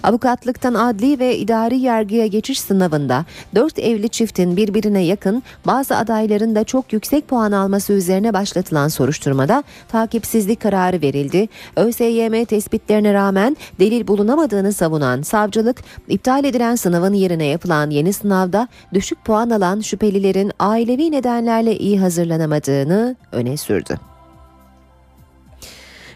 [0.03, 3.25] Avukatlıktan adli ve idari yargıya geçiş sınavında
[3.55, 9.63] dört evli çiftin birbirine yakın bazı adayların da çok yüksek puan alması üzerine başlatılan soruşturmada
[9.87, 11.47] takipsizlik kararı verildi.
[11.75, 19.25] ÖSYM tespitlerine rağmen delil bulunamadığını savunan savcılık iptal edilen sınavın yerine yapılan yeni sınavda düşük
[19.25, 20.51] puan alan şüphelilerin
[20.93, 23.97] ailevi nedenlerle iyi hazırlanamadığını öne sürdü.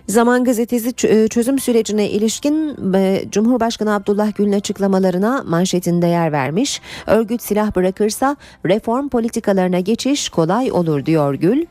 [0.08, 0.94] Zaman gazetesi
[1.30, 2.76] çözüm sürecine ilişkin
[3.32, 6.82] Cumhurbaşkanı Abdullah Gül'ün açıklamalarına manşetinde yer vermiş.
[7.08, 11.66] Örgüt silah bırakırsa reform politikalarına geçiş kolay olur diyor Gül.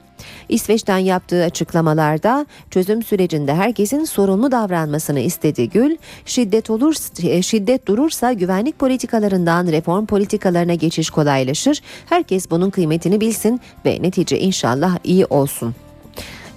[0.49, 5.97] İsveç'ten yaptığı açıklamalarda çözüm sürecinde herkesin sorumlu davranmasını istedi Gül.
[6.25, 6.95] Şiddet olur
[7.43, 11.83] şiddet durursa güvenlik politikalarından reform politikalarına geçiş kolaylaşır.
[12.09, 15.86] Herkes bunun kıymetini bilsin ve netice inşallah iyi olsun.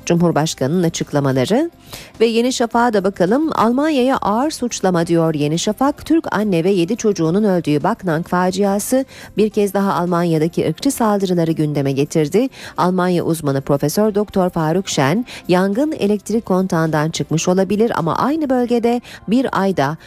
[0.09, 1.71] Cumhurbaşkanının açıklamaları
[2.19, 3.49] ve Yeni Şafak'a da bakalım.
[3.55, 6.05] Almanya'ya ağır suçlama diyor Yeni Şafak.
[6.05, 9.05] Türk anne ve 7 çocuğunun öldüğü Baknang faciası
[9.37, 12.47] bir kez daha Almanya'daki ırkçı saldırıları gündeme getirdi.
[12.77, 19.61] Almanya uzmanı Profesör Doktor Faruk Şen, yangın elektrik kontağından çıkmış olabilir ama aynı bölgede bir
[19.61, 19.97] ayda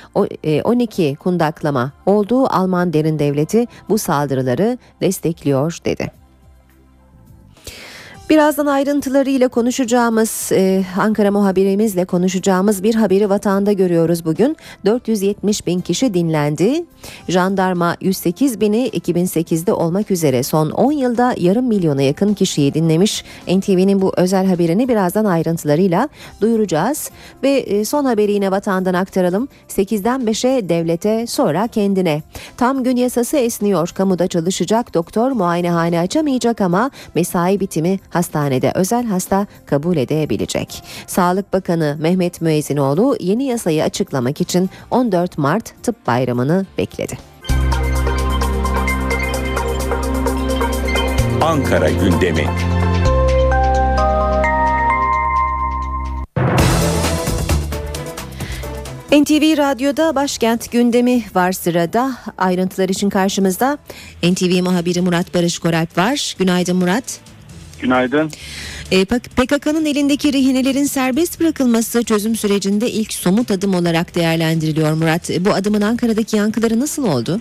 [0.64, 6.21] 12 kundaklama olduğu Alman derin devleti bu saldırıları destekliyor dedi.
[8.32, 14.56] Birazdan ayrıntılarıyla konuşacağımız e, Ankara muhabirimizle konuşacağımız bir haberi vatanda görüyoruz bugün.
[14.84, 16.84] 470 bin kişi dinlendi.
[17.28, 23.24] Jandarma 108 bini 2008'de olmak üzere son 10 yılda yarım milyona yakın kişiyi dinlemiş.
[23.48, 26.08] NTV'nin bu özel haberini birazdan ayrıntılarıyla
[26.40, 27.10] duyuracağız.
[27.42, 29.48] Ve e, son haberi yine vatandan aktaralım.
[29.68, 32.22] 8'den 5'e devlete sonra kendine.
[32.56, 33.88] Tam gün yasası esniyor.
[33.88, 40.82] Kamuda çalışacak doktor muayenehane açamayacak ama mesai bitimi hastanede özel hasta kabul edebilecek.
[41.06, 47.18] Sağlık Bakanı Mehmet Müezzinoğlu yeni yasayı açıklamak için 14 Mart Tıp Bayramı'nı bekledi.
[51.42, 52.46] Ankara gündemi.
[59.12, 62.12] NTV Radyo'da başkent gündemi var sırada.
[62.38, 63.78] Ayrıntılar için karşımızda
[64.22, 66.36] NTV muhabiri Murat Barış Koralp var.
[66.38, 67.31] Günaydın Murat.
[67.82, 68.30] Günaydın.
[68.90, 75.30] E, PKK'nın elindeki rehinelerin serbest bırakılması çözüm sürecinde ilk somut adım olarak değerlendiriliyor Murat.
[75.30, 77.40] E, bu adımın Ankara'daki yankıları nasıl oldu?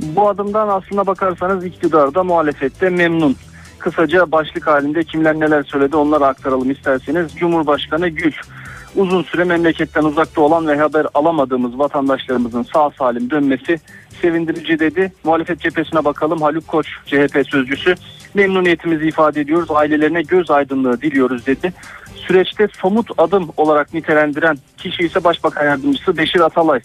[0.00, 3.36] Bu adımdan aslına bakarsanız iktidarda muhalefette memnun.
[3.78, 7.32] Kısaca başlık halinde kimler neler söyledi onları aktaralım isterseniz.
[7.36, 8.32] Cumhurbaşkanı Gül
[8.96, 13.80] uzun süre memleketten uzakta olan ve haber alamadığımız vatandaşlarımızın sağ salim dönmesi
[14.22, 15.12] sevindirici dedi.
[15.24, 16.42] Muhalefet cephesine bakalım.
[16.42, 17.94] Haluk Koç CHP sözcüsü
[18.34, 19.70] memnuniyetimizi ifade ediyoruz.
[19.70, 21.72] Ailelerine göz aydınlığı diliyoruz dedi.
[22.14, 26.80] Süreçte somut adım olarak nitelendiren kişi ise Başbakan Yardımcısı Beşir Atalay.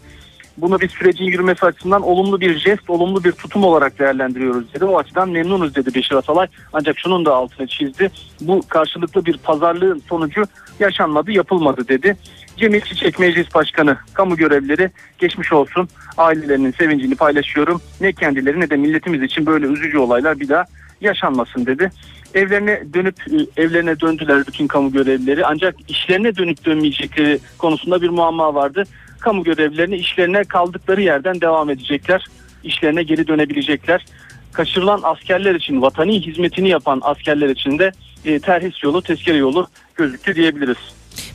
[0.58, 4.86] Bunu bir sürecin yürümesi açısından olumlu bir jest, olumlu bir tutum olarak değerlendiriyoruz dedi.
[4.86, 6.48] O açıdan memnunuz dedi Beşir Atalay.
[6.74, 8.12] Ancak şunun da altını çizdi.
[8.42, 10.44] Bu karşılıklı bir pazarlığın sonucu
[10.80, 12.18] yaşanmadı, yapılmadı dedi.
[12.58, 15.90] Cemil Çiçek Meclis Başkanı, kamu görevlileri geçmiş olsun.
[16.18, 17.82] Ailelerinin sevincini paylaşıyorum.
[18.02, 20.66] Ne kendileri ne de milletimiz için böyle üzücü olaylar bir daha
[21.02, 21.92] yaşanmasın dedi.
[22.34, 25.46] Evlerine dönüp e, evlerine döndüler bütün kamu görevlileri.
[25.46, 28.84] Ancak işlerine dönüp dönmeyecekleri konusunda bir muamma vardı.
[29.24, 32.26] Kamu görevlilerini işlerine kaldıkları yerden devam edecekler.
[32.64, 34.06] İşlerine geri dönebilecekler.
[34.54, 37.92] Kaçırılan askerler için, vatani hizmetini yapan askerler için de
[38.26, 40.78] e, terhis yolu, tezkere yolu gözüktü diyebiliriz.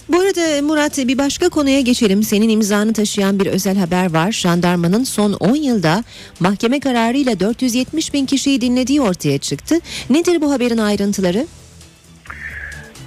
[0.08, 2.22] Bu arada Murat bir başka konuya geçelim.
[2.22, 4.32] Senin imzanı taşıyan bir özel haber var.
[4.32, 6.04] Jandarmanın son 10 yılda
[6.40, 9.74] mahkeme kararıyla 470 bin kişiyi dinlediği ortaya çıktı.
[10.10, 11.46] Nedir bu haberin ayrıntıları?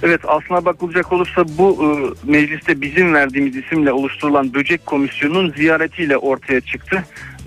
[0.02, 1.88] Evet aslına bakılacak olursa bu e,
[2.30, 7.04] mecliste bizim verdiğimiz isimle oluşturulan böcek komisyonunun ziyaretiyle ortaya çıktı.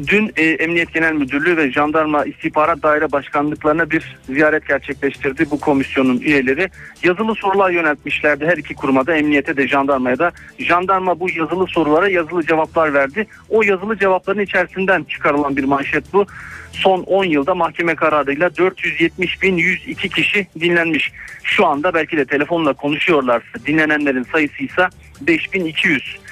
[0.07, 6.19] Dün e, Emniyet Genel Müdürlüğü ve Jandarma İstihbarat Daire Başkanlıklarına bir ziyaret gerçekleştirdi bu komisyonun
[6.19, 6.69] üyeleri.
[7.03, 10.31] Yazılı sorular yöneltmişlerdi her iki kuruma da emniyete de jandarmaya da.
[10.59, 13.27] Jandarma bu yazılı sorulara yazılı cevaplar verdi.
[13.49, 16.25] O yazılı cevapların içerisinden çıkarılan bir manşet bu.
[16.71, 21.11] Son 10 yılda mahkeme kararıyla 470.102 kişi dinlenmiş.
[21.43, 24.87] Şu anda belki de telefonla konuşuyorlarsa dinlenenlerin sayısı ise
[25.21, 26.24] 5200.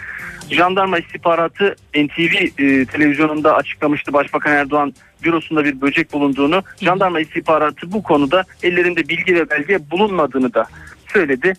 [0.50, 6.64] Jandarma istihbaratı NTV e, televizyonunda açıklamıştı Başbakan Erdoğan bürosunda bir böcek bulunduğunu.
[6.82, 10.66] Jandarma istihbaratı bu konuda ellerinde bilgi ve belge bulunmadığını da
[11.14, 11.54] söyledi.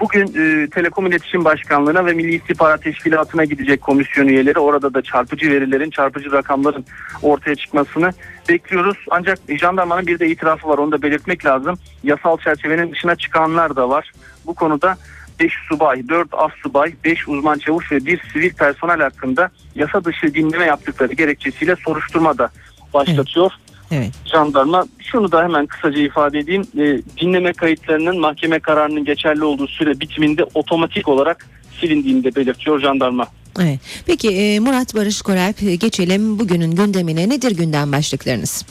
[0.00, 4.58] Bugün e, Telekom İletişim Başkanlığı'na ve Milli İstihbarat Teşkilatı'na gidecek komisyon üyeleri.
[4.58, 6.84] Orada da çarpıcı verilerin, çarpıcı rakamların
[7.22, 8.10] ortaya çıkmasını
[8.48, 8.96] bekliyoruz.
[9.10, 11.78] Ancak jandarmanın bir de itirafı var onu da belirtmek lazım.
[12.02, 14.12] Yasal çerçevenin dışına çıkanlar da var.
[14.46, 14.96] Bu konuda
[15.40, 20.34] 5 subay, 4 as subay, 5 uzman çavuş ve bir sivil personel hakkında yasa dışı
[20.34, 22.48] dinleme yaptıkları gerekçesiyle soruşturma da
[22.94, 23.52] başlatıyor.
[23.90, 24.10] Evet.
[24.24, 26.62] Jandarma şunu da hemen kısaca ifade edeyim.
[26.78, 31.46] E, dinleme kayıtlarının mahkeme kararının geçerli olduğu süre bitiminde otomatik olarak
[31.80, 33.26] silindiğini de belirtiyor jandarma.
[33.60, 33.80] Evet.
[34.06, 37.28] Peki e, Murat Barış Koralp e, geçelim bugünün gündemine.
[37.28, 38.66] Nedir gündem başlıklarınız?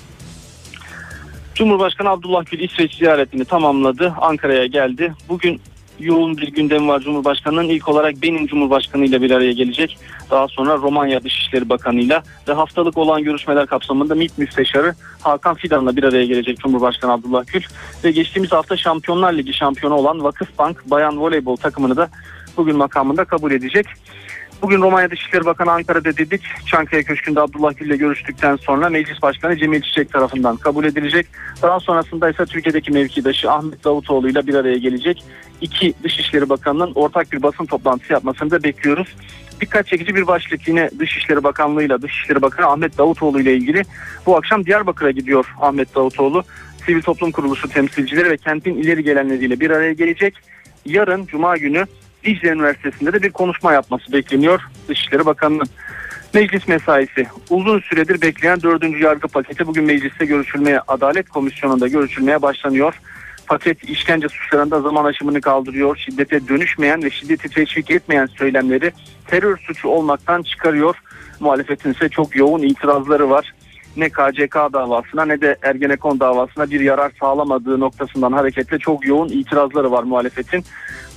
[1.56, 4.14] Cumhurbaşkanı Abdullah Gül İsveç ziyaretini tamamladı.
[4.22, 5.14] Ankara'ya geldi.
[5.30, 5.62] Bugün
[6.00, 7.70] yoğun bir gündem var Cumhurbaşkanı'nın.
[7.70, 9.98] İlk olarak benim Cumhurbaşkanı ile bir araya gelecek.
[10.32, 16.04] Daha sonra Romanya Dışişleri Bakanı'yla ve haftalık olan görüşmeler kapsamında MİT Müsteşarı Hakan Fidan'la bir
[16.04, 17.62] araya gelecek Cumhurbaşkanı Abdullah Gül.
[18.04, 22.10] Ve geçtiğimiz hafta Şampiyonlar Ligi şampiyonu olan Vakıfbank Bayan Voleybol takımını da
[22.58, 23.86] bugün makamında kabul edecek.
[24.66, 26.42] Bugün Romanya Dışişleri Bakanı Ankara'da dedik.
[26.66, 31.28] Çankaya Köşkü'nde Abdullah Gül ile görüştükten sonra Meclis Başkanı Cemil Çiçek tarafından kabul edilecek.
[31.62, 35.24] Daha sonrasında ise Türkiye'deki mevkidaşı Ahmet Davutoğlu ile bir araya gelecek.
[35.62, 39.16] İki Dışişleri Bakanı'nın ortak bir basın toplantısı yapmasını da bekliyoruz.
[39.62, 43.84] Dikkat çekici bir başlık yine Dışişleri Bakanlığı ile Dışişleri Bakanı Ahmet Davutoğlu ile ilgili.
[44.26, 46.44] Bu akşam Diyarbakır'a gidiyor Ahmet Davutoğlu.
[46.86, 50.36] Sivil toplum kuruluşu temsilcileri ve kentin ileri gelenleriyle bir araya gelecek.
[50.86, 51.86] Yarın Cuma günü
[52.26, 55.68] Dicle Üniversitesi'nde de bir konuşma yapması bekleniyor Dışişleri Bakanı'nın.
[56.34, 63.02] Meclis mesaisi uzun süredir bekleyen dördüncü yargı paketi bugün mecliste görüşülmeye Adalet Komisyonu'nda görüşülmeye başlanıyor.
[63.48, 65.98] Paket işkence suçlarında zaman aşımını kaldırıyor.
[65.98, 68.92] Şiddete dönüşmeyen ve şiddeti teşvik etmeyen söylemleri
[69.28, 70.96] terör suçu olmaktan çıkarıyor.
[71.40, 73.54] Muhalefetin ise çok yoğun itirazları var
[73.98, 79.92] ne KCK davasına ne de Ergenekon davasına bir yarar sağlamadığı noktasından hareketle çok yoğun itirazları
[79.92, 80.66] var muhalefetin.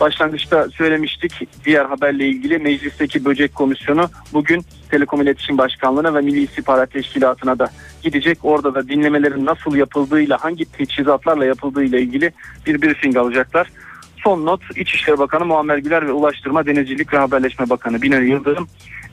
[0.01, 6.91] Başlangıçta söylemiştik diğer haberle ilgili meclisteki böcek komisyonu bugün Telekom İletişim Başkanlığı'na ve Milli İstihbarat
[6.91, 7.70] Teşkilatı'na da
[8.03, 8.39] gidecek.
[8.43, 12.33] Orada da dinlemelerin nasıl yapıldığıyla hangi teçhizatlarla yapıldığıyla ilgili
[12.66, 13.70] bir briefing alacaklar.
[14.16, 18.68] Son not İçişleri Bakanı Muammer Güler ve Ulaştırma Denizcilik ve Haberleşme Bakanı Binali Yıldırım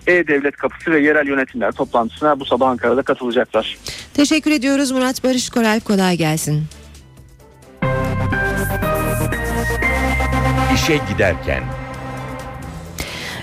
[0.08, 3.78] E-Devlet Kapısı ve yerel yönetimler toplantısına bu sabah Ankara'da katılacaklar.
[4.14, 6.64] Teşekkür ediyoruz Murat Barış Koralp kolay gelsin.
[10.76, 11.64] İşe giderken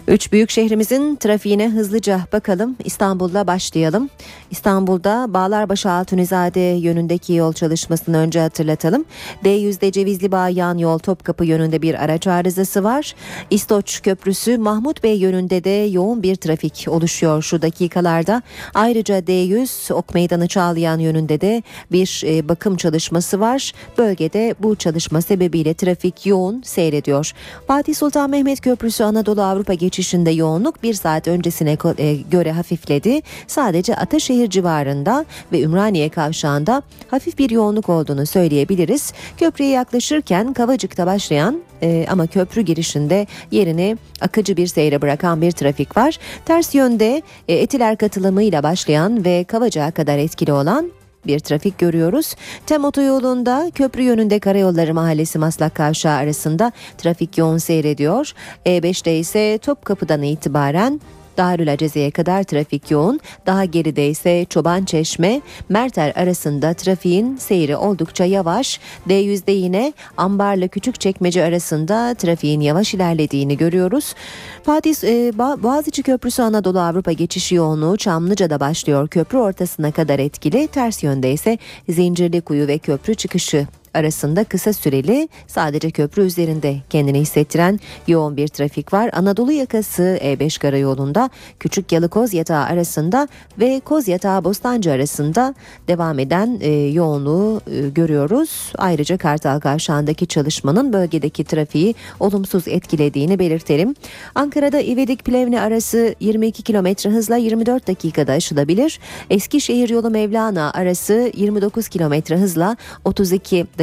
[0.08, 2.76] Üç büyük şehrimizin trafiğine hızlıca bakalım.
[2.84, 4.10] İstanbul'da başlayalım.
[4.52, 9.04] İstanbul'da Bağlarbaşı Altunizade yönündeki yol çalışmasını önce hatırlatalım.
[9.44, 13.14] D100'de Cevizli Bağ yan yol Topkapı yönünde bir araç arızası var.
[13.50, 18.42] İstoç Köprüsü Mahmut Bey yönünde de yoğun bir trafik oluşuyor şu dakikalarda.
[18.74, 23.72] Ayrıca D100 Ok Meydanı Çağlayan yönünde de bir e, bakım çalışması var.
[23.98, 27.32] Bölgede bu çalışma sebebiyle trafik yoğun seyrediyor.
[27.66, 33.20] Fatih Sultan Mehmet Köprüsü Anadolu Avrupa geçişinde yoğunluk bir saat öncesine e, göre hafifledi.
[33.46, 39.12] Sadece Ataşehir civarında ve Ümraniye kavşağında hafif bir yoğunluk olduğunu söyleyebiliriz.
[39.36, 45.96] Köprüye yaklaşırken Kavacık'ta başlayan e, ama köprü girişinde yerini akıcı bir seyre bırakan bir trafik
[45.96, 46.18] var.
[46.44, 50.92] Ters yönde e, Etiler katılımıyla başlayan ve Kavacık'a kadar etkili olan
[51.26, 52.34] bir trafik görüyoruz.
[52.66, 58.32] Tem otoyolunda köprü yönünde Karayolları Mahallesi Maslak Kavşağı arasında trafik yoğun seyrediyor.
[58.66, 61.00] E5'te ise Topkapı'dan itibaren
[61.36, 63.20] Darül Aceze'ye kadar trafik yoğun.
[63.46, 68.80] Daha geride ise Çoban Çeşme, Merter arasında trafiğin seyri oldukça yavaş.
[69.08, 74.14] D100'de yine Ambar'la Küçükçekmece arasında trafiğin yavaş ilerlediğini görüyoruz.
[74.62, 79.08] Fatih e, Boğaziçi Köprüsü Anadolu Avrupa geçiş yoğunluğu Çamlıca'da başlıyor.
[79.08, 80.66] Köprü ortasına kadar etkili.
[80.66, 81.58] Ters yönde ise
[81.88, 88.92] Zincirlikuyu ve köprü çıkışı arasında kısa süreli sadece köprü üzerinde kendini hissettiren yoğun bir trafik
[88.92, 89.10] var.
[89.12, 91.30] Anadolu yakası E5 karayolunda
[91.60, 93.28] Küçük Yalı Koz Yatağı arasında
[93.58, 95.54] ve Koz Yatağı Bostancı arasında
[95.88, 98.72] devam eden e, yoğunluğu e, görüyoruz.
[98.78, 103.94] Ayrıca Kartal Kavşağı'ndaki çalışmanın bölgedeki trafiği olumsuz etkilediğini belirtelim.
[104.34, 109.00] Ankara'da İvedik Plevne arası 22 km hızla 24 dakikada aşılabilir.
[109.30, 113.81] Eskişehir yolu Mevlana arası 29 km hızla 32 dakikada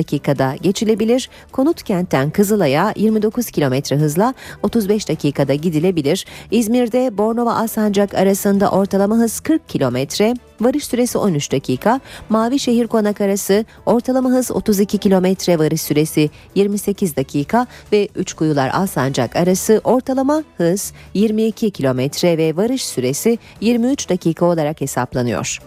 [0.62, 1.30] geçilebilir.
[1.52, 4.34] Konut kentten Kızılay'a 29 kilometre hızla
[4.64, 6.26] 35 dakikada gidilebilir.
[6.52, 12.00] İzmir'de Bornova Alsancak arasında ortalama hız 40 kilometre, varış süresi 13 dakika.
[12.30, 19.36] Mavi Şehir Konak arası ortalama hız 32 kilometre, varış süresi 28 dakika ve Üçkuyular Alsancak
[19.36, 25.60] arası ortalama hız 22 kilometre ve varış süresi 23 dakika olarak hesaplanıyor.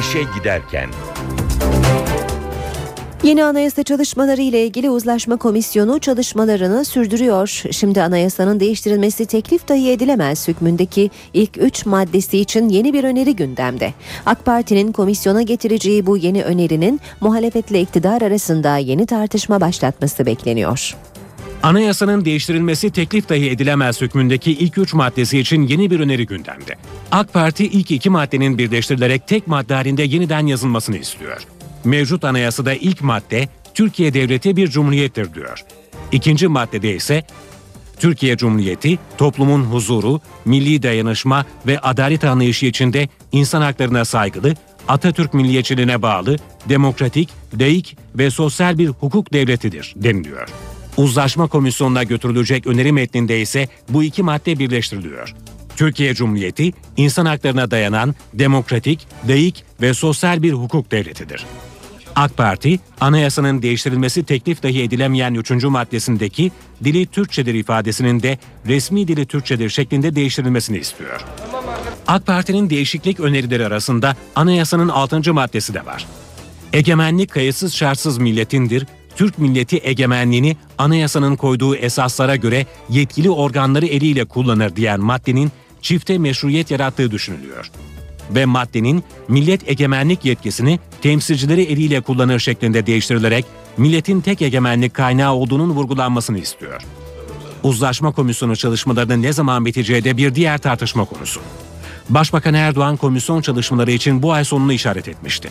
[0.00, 0.90] İşe giderken
[3.22, 7.62] Yeni anayasa çalışmaları ile ilgili uzlaşma komisyonu çalışmalarını sürdürüyor.
[7.70, 13.94] Şimdi anayasanın değiştirilmesi teklif dahi edilemez hükmündeki ilk üç maddesi için yeni bir öneri gündemde.
[14.26, 20.96] AK Parti'nin komisyona getireceği bu yeni önerinin muhalefetle iktidar arasında yeni tartışma başlatması bekleniyor.
[21.62, 26.76] Anayasanın değiştirilmesi teklif dahi edilemez hükmündeki ilk üç maddesi için yeni bir öneri gündemde.
[27.12, 31.46] AK Parti ilk iki maddenin birleştirilerek tek madde halinde yeniden yazılmasını istiyor.
[31.86, 35.64] Mevcut anayasada ilk madde Türkiye Devleti bir cumhuriyettir diyor.
[36.12, 37.24] İkinci maddede ise
[38.00, 44.54] Türkiye Cumhuriyeti toplumun huzuru, milli dayanışma ve adalet anlayışı içinde insan haklarına saygılı,
[44.88, 46.36] Atatürk milliyetçiliğine bağlı,
[46.68, 47.28] demokratik,
[47.60, 50.48] laik ve sosyal bir hukuk devletidir deniliyor.
[50.96, 55.34] Uzlaşma komisyonuna götürülecek öneri metninde ise bu iki madde birleştiriliyor.
[55.76, 61.46] Türkiye Cumhuriyeti, insan haklarına dayanan demokratik, laik ve sosyal bir hukuk devletidir.
[62.16, 65.50] AK Parti, anayasanın değiştirilmesi teklif dahi edilemeyen 3.
[65.50, 66.52] maddesindeki
[66.84, 71.24] dili Türkçedir ifadesinin de resmi dili Türkçedir şeklinde değiştirilmesini istiyor.
[72.06, 75.34] AK Parti'nin değişiklik önerileri arasında anayasanın 6.
[75.34, 76.06] maddesi de var.
[76.72, 78.86] Egemenlik kayıtsız şartsız milletindir,
[79.16, 85.52] Türk milleti egemenliğini anayasanın koyduğu esaslara göre yetkili organları eliyle kullanır diyen maddenin
[85.82, 87.70] çifte meşruiyet yarattığı düşünülüyor
[88.30, 93.44] ve maddenin millet egemenlik yetkisini temsilcileri eliyle kullanır şeklinde değiştirilerek
[93.76, 96.82] milletin tek egemenlik kaynağı olduğunun vurgulanmasını istiyor.
[97.62, 101.40] Uzlaşma Komisyonu çalışmalarının ne zaman biteceği de bir diğer tartışma konusu.
[102.08, 105.48] Başbakan Erdoğan komisyon çalışmaları için bu ay sonunu işaret etmişti.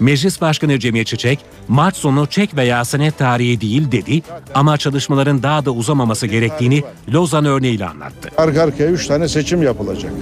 [0.00, 1.38] Meclis Başkanı Cemil Çiçek,
[1.68, 4.22] Mart sonu çek veya senet tarihi değil dedi
[4.54, 6.82] ama çalışmaların daha da uzamaması gerektiğini
[7.12, 8.30] Lozan örneğiyle anlattı.
[8.36, 10.12] Arka arkaya 3 tane seçim yapılacak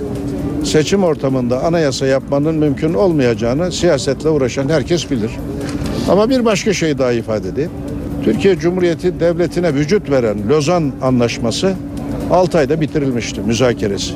[0.65, 5.31] seçim ortamında anayasa yapmanın mümkün olmayacağını siyasetle uğraşan herkes bilir.
[6.09, 7.71] Ama bir başka şey daha ifade edeyim.
[8.25, 11.75] Türkiye Cumhuriyeti Devleti'ne vücut veren Lozan Anlaşması
[12.31, 14.15] 6 ayda bitirilmişti müzakeresi.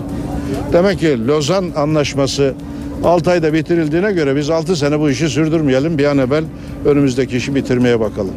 [0.73, 2.55] Demek ki Lozan Anlaşması
[3.05, 5.99] 6 ayda bitirildiğine göre biz 6 sene bu işi sürdürmeyelim.
[5.99, 6.45] Bir an evvel
[6.85, 8.35] önümüzdeki işi bitirmeye bakalım.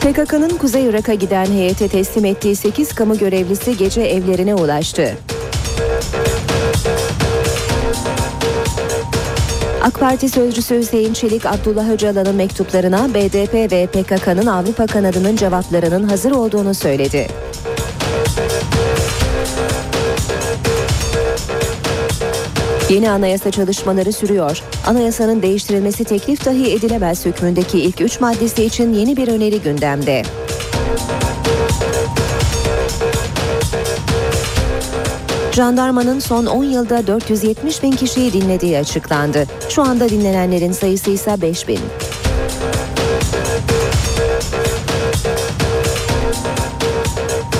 [0.00, 5.14] PKK'nın Kuzey Irak'a giden heyete teslim ettiği 8 kamu görevlisi gece evlerine ulaştı.
[9.82, 16.30] AK Parti sözcüsü Hüseyin Çelik, Abdullah Öcalan'ın mektuplarına BDP ve PKK'nın Avrupa kanadının cevaplarının hazır
[16.30, 17.26] olduğunu söyledi.
[22.90, 24.62] Yeni anayasa çalışmaları sürüyor.
[24.86, 30.22] Anayasanın değiştirilmesi teklif dahi edilemez hükmündeki ilk üç maddesi için yeni bir öneri gündemde.
[35.52, 39.44] Jandarmanın son 10 yılda 470 bin kişiyi dinlediği açıklandı.
[39.68, 41.78] Şu anda dinlenenlerin sayısı ise 5 bin.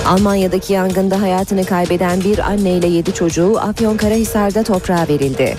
[0.05, 5.57] Almanya'daki yangında hayatını kaybeden bir anne ile 7 çocuğu Afyonkarahisar'da toprağa verildi.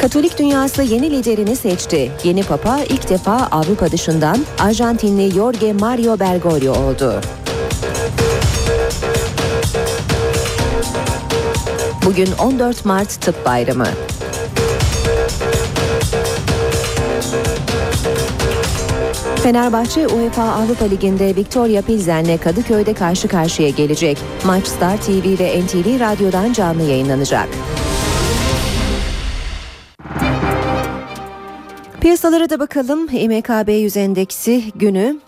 [0.00, 2.12] Katolik dünyası yeni liderini seçti.
[2.24, 7.20] Yeni papa ilk defa Avrupa dışından Arjantinli Jorge Mario Bergoglio oldu.
[12.06, 13.86] Bugün 14 Mart Tıp Bayramı.
[19.50, 24.18] Fenerbahçe UEFA Avrupa Ligi'nde Victoria Pilsen'le Kadıköy'de karşı karşıya gelecek.
[24.46, 27.48] Maç Star TV ve NTV Radyo'dan canlı yayınlanacak.
[32.00, 33.08] Piyasalara da bakalım.
[33.12, 35.20] İMKB 100 endeksi günü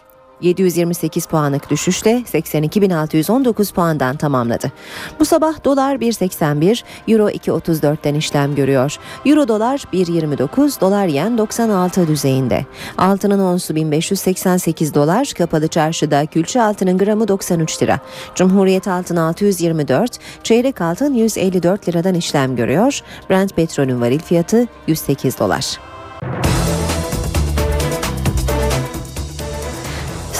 [0.43, 4.73] 728 puanlık düşüşle 82.619 puandan tamamladı.
[5.19, 8.97] Bu sabah dolar 1.81, euro 2.34'ten işlem görüyor.
[9.27, 12.67] Euro dolar 1.29, dolar yen 96 düzeyinde.
[12.99, 18.01] Altının onsu 1588 dolar, kapalı çarşıda külçe altının gramı 93 lira.
[18.35, 23.01] Cumhuriyet altın 624, çeyrek altın 154 liradan işlem görüyor.
[23.31, 25.79] Brent petrolün varil fiyatı 108 dolar.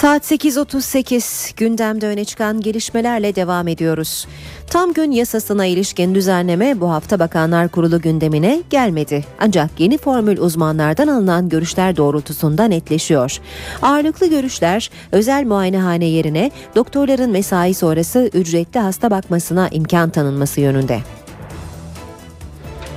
[0.03, 4.27] Saat 8.38 gündemde öne çıkan gelişmelerle devam ediyoruz.
[4.67, 9.25] Tam gün yasasına ilişkin düzenleme bu hafta Bakanlar Kurulu gündemine gelmedi.
[9.39, 13.37] Ancak yeni formül uzmanlardan alınan görüşler doğrultusunda netleşiyor.
[13.81, 20.99] Ağırlıklı görüşler özel muayenehane yerine doktorların mesai sonrası ücretli hasta bakmasına imkan tanınması yönünde.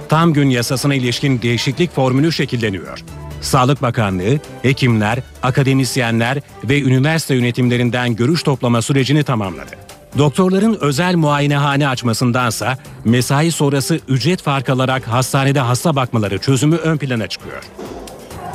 [0.09, 3.05] Tam gün yasasına ilişkin değişiklik formülü şekilleniyor.
[3.47, 9.71] Sağlık Bakanlığı, hekimler, akademisyenler ve üniversite yönetimlerinden görüş toplama sürecini tamamladı.
[10.19, 17.27] Doktorların özel muayenehane açmasındansa mesai sonrası ücret fark alarak hastanede hasta bakmaları çözümü ön plana
[17.27, 17.63] çıkıyor.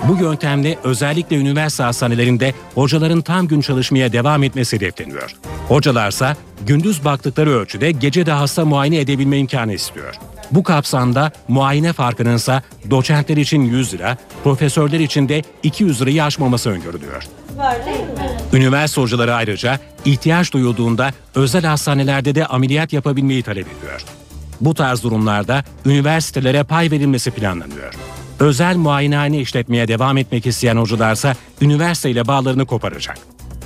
[0.07, 5.35] Bu yöntemle özellikle üniversite hastanelerinde hocaların tam gün çalışmaya devam etmesi hedefleniyor.
[5.68, 6.35] Hocalarsa
[6.65, 10.15] gündüz baktıkları ölçüde gece de hasta muayene edebilme imkanı istiyor.
[10.52, 16.69] Bu kapsamda muayene farkının ise doçentler için 100 lira, profesörler için de 200 lirayı aşmaması
[16.69, 17.23] öngörülüyor.
[18.53, 24.06] Üniversite hocaları ayrıca ihtiyaç duyulduğunda özel hastanelerde de ameliyat yapabilmeyi talep ediyor.
[24.61, 27.94] Bu tarz durumlarda üniversitelere pay verilmesi planlanıyor.
[28.40, 33.18] Özel muayenehane işletmeye devam etmek isteyen hocalarsa üniversiteyle bağlarını koparacak.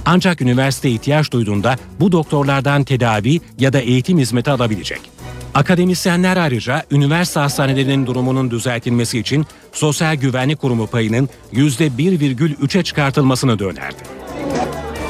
[0.06, 5.15] Ancak üniversite ihtiyaç duyduğunda bu doktorlardan tedavi ya da eğitim hizmeti alabilecek.
[5.56, 13.96] Akademisyenler ayrıca üniversite hastanelerinin durumunun düzeltilmesi için Sosyal Güvenlik Kurumu payının %1,3'e çıkartılmasını da önerdi.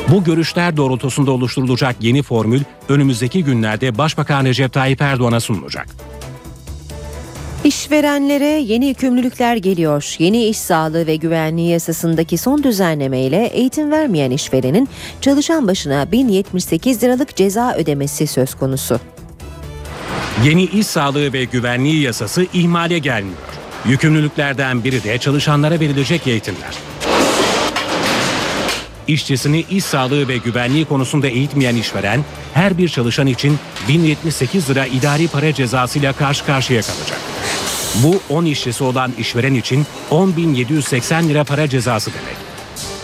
[0.10, 5.88] Bu görüşler doğrultusunda oluşturulacak yeni formül önümüzdeki günlerde Başbakan Recep Tayyip Erdoğan'a sunulacak.
[7.64, 10.16] İşverenlere yeni yükümlülükler geliyor.
[10.20, 14.90] Yeni iş sağlığı ve güvenliği yasasındaki son düzenleme ile eğitim vermeyen işverenin
[15.22, 19.00] çalışan başına 1078 liralık ceza ödemesi söz konusu.
[20.44, 23.38] Yeni iş sağlığı ve güvenliği yasası ihmale gelmiyor.
[23.86, 26.76] Yükümlülüklerden biri de çalışanlara verilecek eğitimler.
[29.07, 35.28] İşçisini iş sağlığı ve güvenliği konusunda eğitmeyen işveren her bir çalışan için 1078 lira idari
[35.28, 37.20] para cezasıyla karşı karşıya kalacak.
[38.03, 42.38] Bu 10 işçisi olan işveren için 10.780 lira para cezası demek.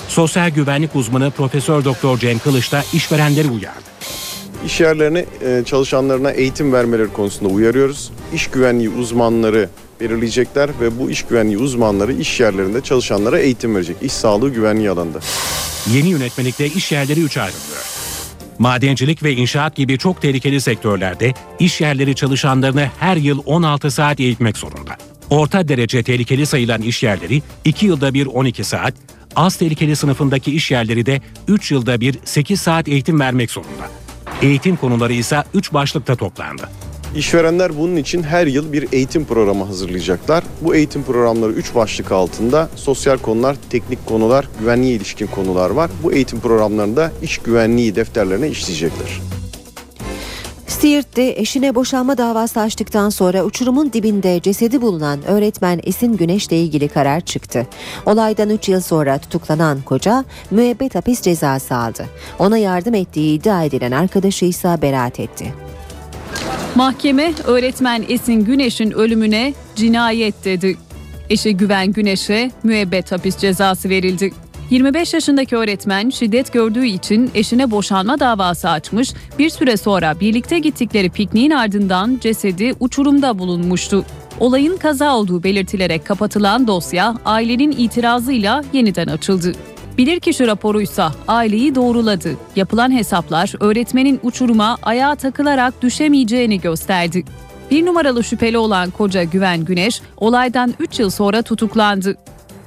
[0.08, 3.91] Sosyal güvenlik uzmanı Profesör Doktor Cem Kılıç da işverenleri uyardı.
[4.66, 5.26] İş yerlerine
[5.66, 8.12] çalışanlarına eğitim vermeleri konusunda uyarıyoruz.
[8.34, 9.70] İş güvenliği uzmanları
[10.00, 13.96] belirleyecekler ve bu iş güvenliği uzmanları iş yerlerinde çalışanlara eğitim verecek.
[14.02, 15.20] İş sağlığı güvenliği alanında.
[15.94, 17.86] Yeni yönetmelikte iş yerleri 3 ayrılıyor.
[18.60, 24.58] Madencilik ve inşaat gibi çok tehlikeli sektörlerde iş yerleri çalışanlarını her yıl 16 saat eğitmek
[24.58, 24.98] zorunda.
[25.30, 28.94] Orta derece tehlikeli sayılan iş yerleri 2 yılda bir 12 saat,
[29.36, 34.01] az tehlikeli sınıfındaki iş yerleri de 3 yılda bir 8 saat eğitim vermek zorunda.
[34.42, 36.70] Eğitim konuları ise 3 başlıkta toplandı.
[37.16, 40.44] İşverenler bunun için her yıl bir eğitim programı hazırlayacaklar.
[40.62, 45.92] Bu eğitim programları 3 başlık altında sosyal konular, teknik konular, güvenliğe ilişkin konular var.
[46.04, 49.22] Bu eğitim programlarında iş güvenliği defterlerine işleyecekler.
[50.82, 57.22] Siirt'te eşine boşanma davası açtıktan sonra uçurumun dibinde cesedi bulunan öğretmen Esin Güneş'le ilgili karar
[57.22, 57.68] çıktı.
[58.06, 62.06] Olaydan 3 yıl sonra tutuklanan koca müebbet hapis cezası aldı.
[62.40, 65.54] Ona yardım ettiği iddia edilen arkadaşı ise beraat etti.
[66.76, 70.78] Mahkeme öğretmen Esin Güneş'in ölümüne cinayet dedi.
[71.30, 74.32] Eşi Güven Güneş'e müebbet hapis cezası verildi.
[74.72, 81.10] 25 yaşındaki öğretmen şiddet gördüğü için eşine boşanma davası açmış, bir süre sonra birlikte gittikleri
[81.10, 84.06] pikniğin ardından cesedi uçurumda bulunmuştu.
[84.40, 89.52] Olayın kaza olduğu belirtilerek kapatılan dosya ailenin itirazıyla yeniden açıldı.
[89.98, 92.38] Bilirkişi raporuysa aileyi doğruladı.
[92.56, 97.24] Yapılan hesaplar öğretmenin uçuruma ayağa takılarak düşemeyeceğini gösterdi.
[97.72, 102.18] Bir numaralı şüpheli olan koca Güven Güneş olaydan 3 yıl sonra tutuklandı.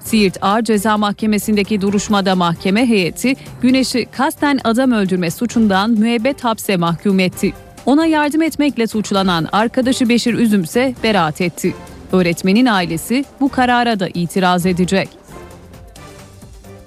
[0.05, 7.21] Siirt Ağır Ceza Mahkemesi'ndeki duruşmada mahkeme heyeti Güneş'i kasten adam öldürme suçundan müebbet hapse mahkum
[7.21, 7.53] etti.
[7.87, 11.75] Ona yardım etmekle suçlanan arkadaşı Beşir Üzüm ise beraat etti.
[12.13, 15.09] Öğretmenin ailesi bu karara da itiraz edecek.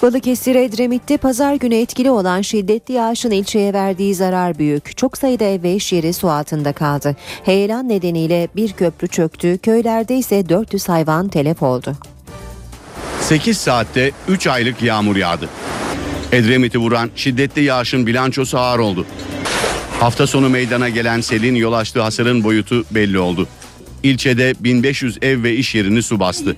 [0.02, 4.98] Balıkesir Edremit'te pazar günü etkili olan şiddetli yağışın ilçeye verdiği zarar büyük.
[4.98, 7.16] Çok sayıda ev ve iş yeri su altında kaldı.
[7.44, 11.96] Heyelan nedeniyle bir köprü çöktü, köylerde ise 400 hayvan telef oldu.
[13.28, 15.50] 8 saatte 3 aylık yağmur yağdı.
[16.32, 19.06] Edremit'i vuran şiddetli yağışın bilançosu ağır oldu.
[20.00, 23.48] Hafta sonu meydana gelen selin yol açtığı hasarın boyutu belli oldu.
[24.04, 26.56] İlçede 1500 ev ve iş yerini su bastı.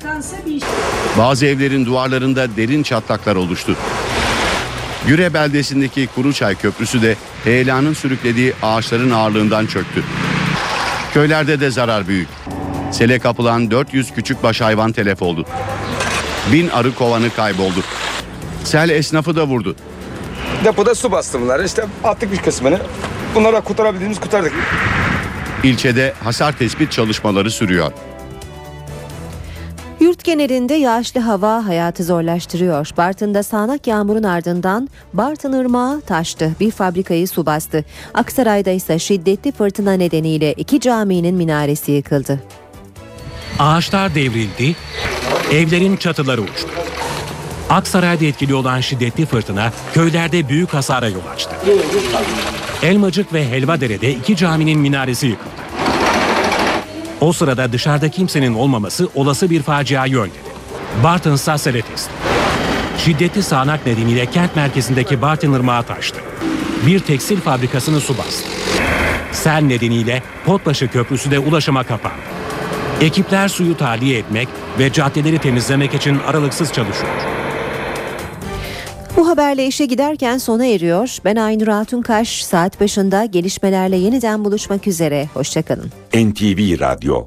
[1.17, 3.75] Bazı evlerin duvarlarında derin çatlaklar oluştu.
[5.07, 10.03] Güre beldesindeki Kuruçay Köprüsü de heyelanın sürüklediği ağaçların ağırlığından çöktü.
[11.13, 12.29] Köylerde de zarar büyük.
[12.91, 15.45] Sele kapılan 400 küçükbaş hayvan telef oldu.
[16.53, 17.83] Bin arı kovanı kayboldu.
[18.63, 19.75] Sel esnafı da vurdu.
[20.65, 21.63] Depoda su bastı bunlar.
[21.63, 22.79] İşte attık bir kısmını.
[23.35, 24.53] Bunlara kurtarabildiğimiz kurtardık.
[25.63, 27.91] İlçede hasar tespit çalışmaları sürüyor.
[29.99, 32.89] Yurt genelinde yağışlı hava hayatı zorlaştırıyor.
[32.97, 36.51] Bartın'da sağanak yağmurun ardından Bartın Irmağı taştı.
[36.59, 37.85] Bir fabrikayı su bastı.
[38.13, 42.39] Aksaray'da ise şiddetli fırtına nedeniyle iki caminin minaresi yıkıldı.
[43.59, 44.75] Ağaçlar devrildi,
[45.51, 46.67] evlerin çatıları uçtu.
[47.69, 51.55] Aksaray'da etkili olan şiddetli fırtına köylerde büyük hasara yol açtı.
[52.83, 55.49] Elmacık ve Helvadere'de iki caminin minaresi yıkıldı.
[57.21, 60.49] O sırada dışarıda kimsenin olmaması olası bir faciayı önledi.
[61.03, 62.11] Bartın Sassele testi.
[62.97, 66.19] Şiddetli sağanak nedeniyle kent merkezindeki Bartın Irmağı taştı.
[66.85, 68.49] Bir tekstil fabrikasını su bastı.
[69.31, 72.38] Sel nedeniyle Potbaşı Köprüsü de ulaşıma kapandı.
[73.01, 74.47] Ekipler suyu tahliye etmek
[74.79, 77.11] ve caddeleri temizlemek için aralıksız çalışıyor.
[79.17, 81.17] Bu haberle işe giderken sona eriyor.
[81.25, 82.43] Ben Aynur Altunkaş.
[82.45, 85.29] Saat başında gelişmelerle yeniden buluşmak üzere.
[85.33, 85.91] Hoşçakalın.
[86.13, 87.17] NTV Radyo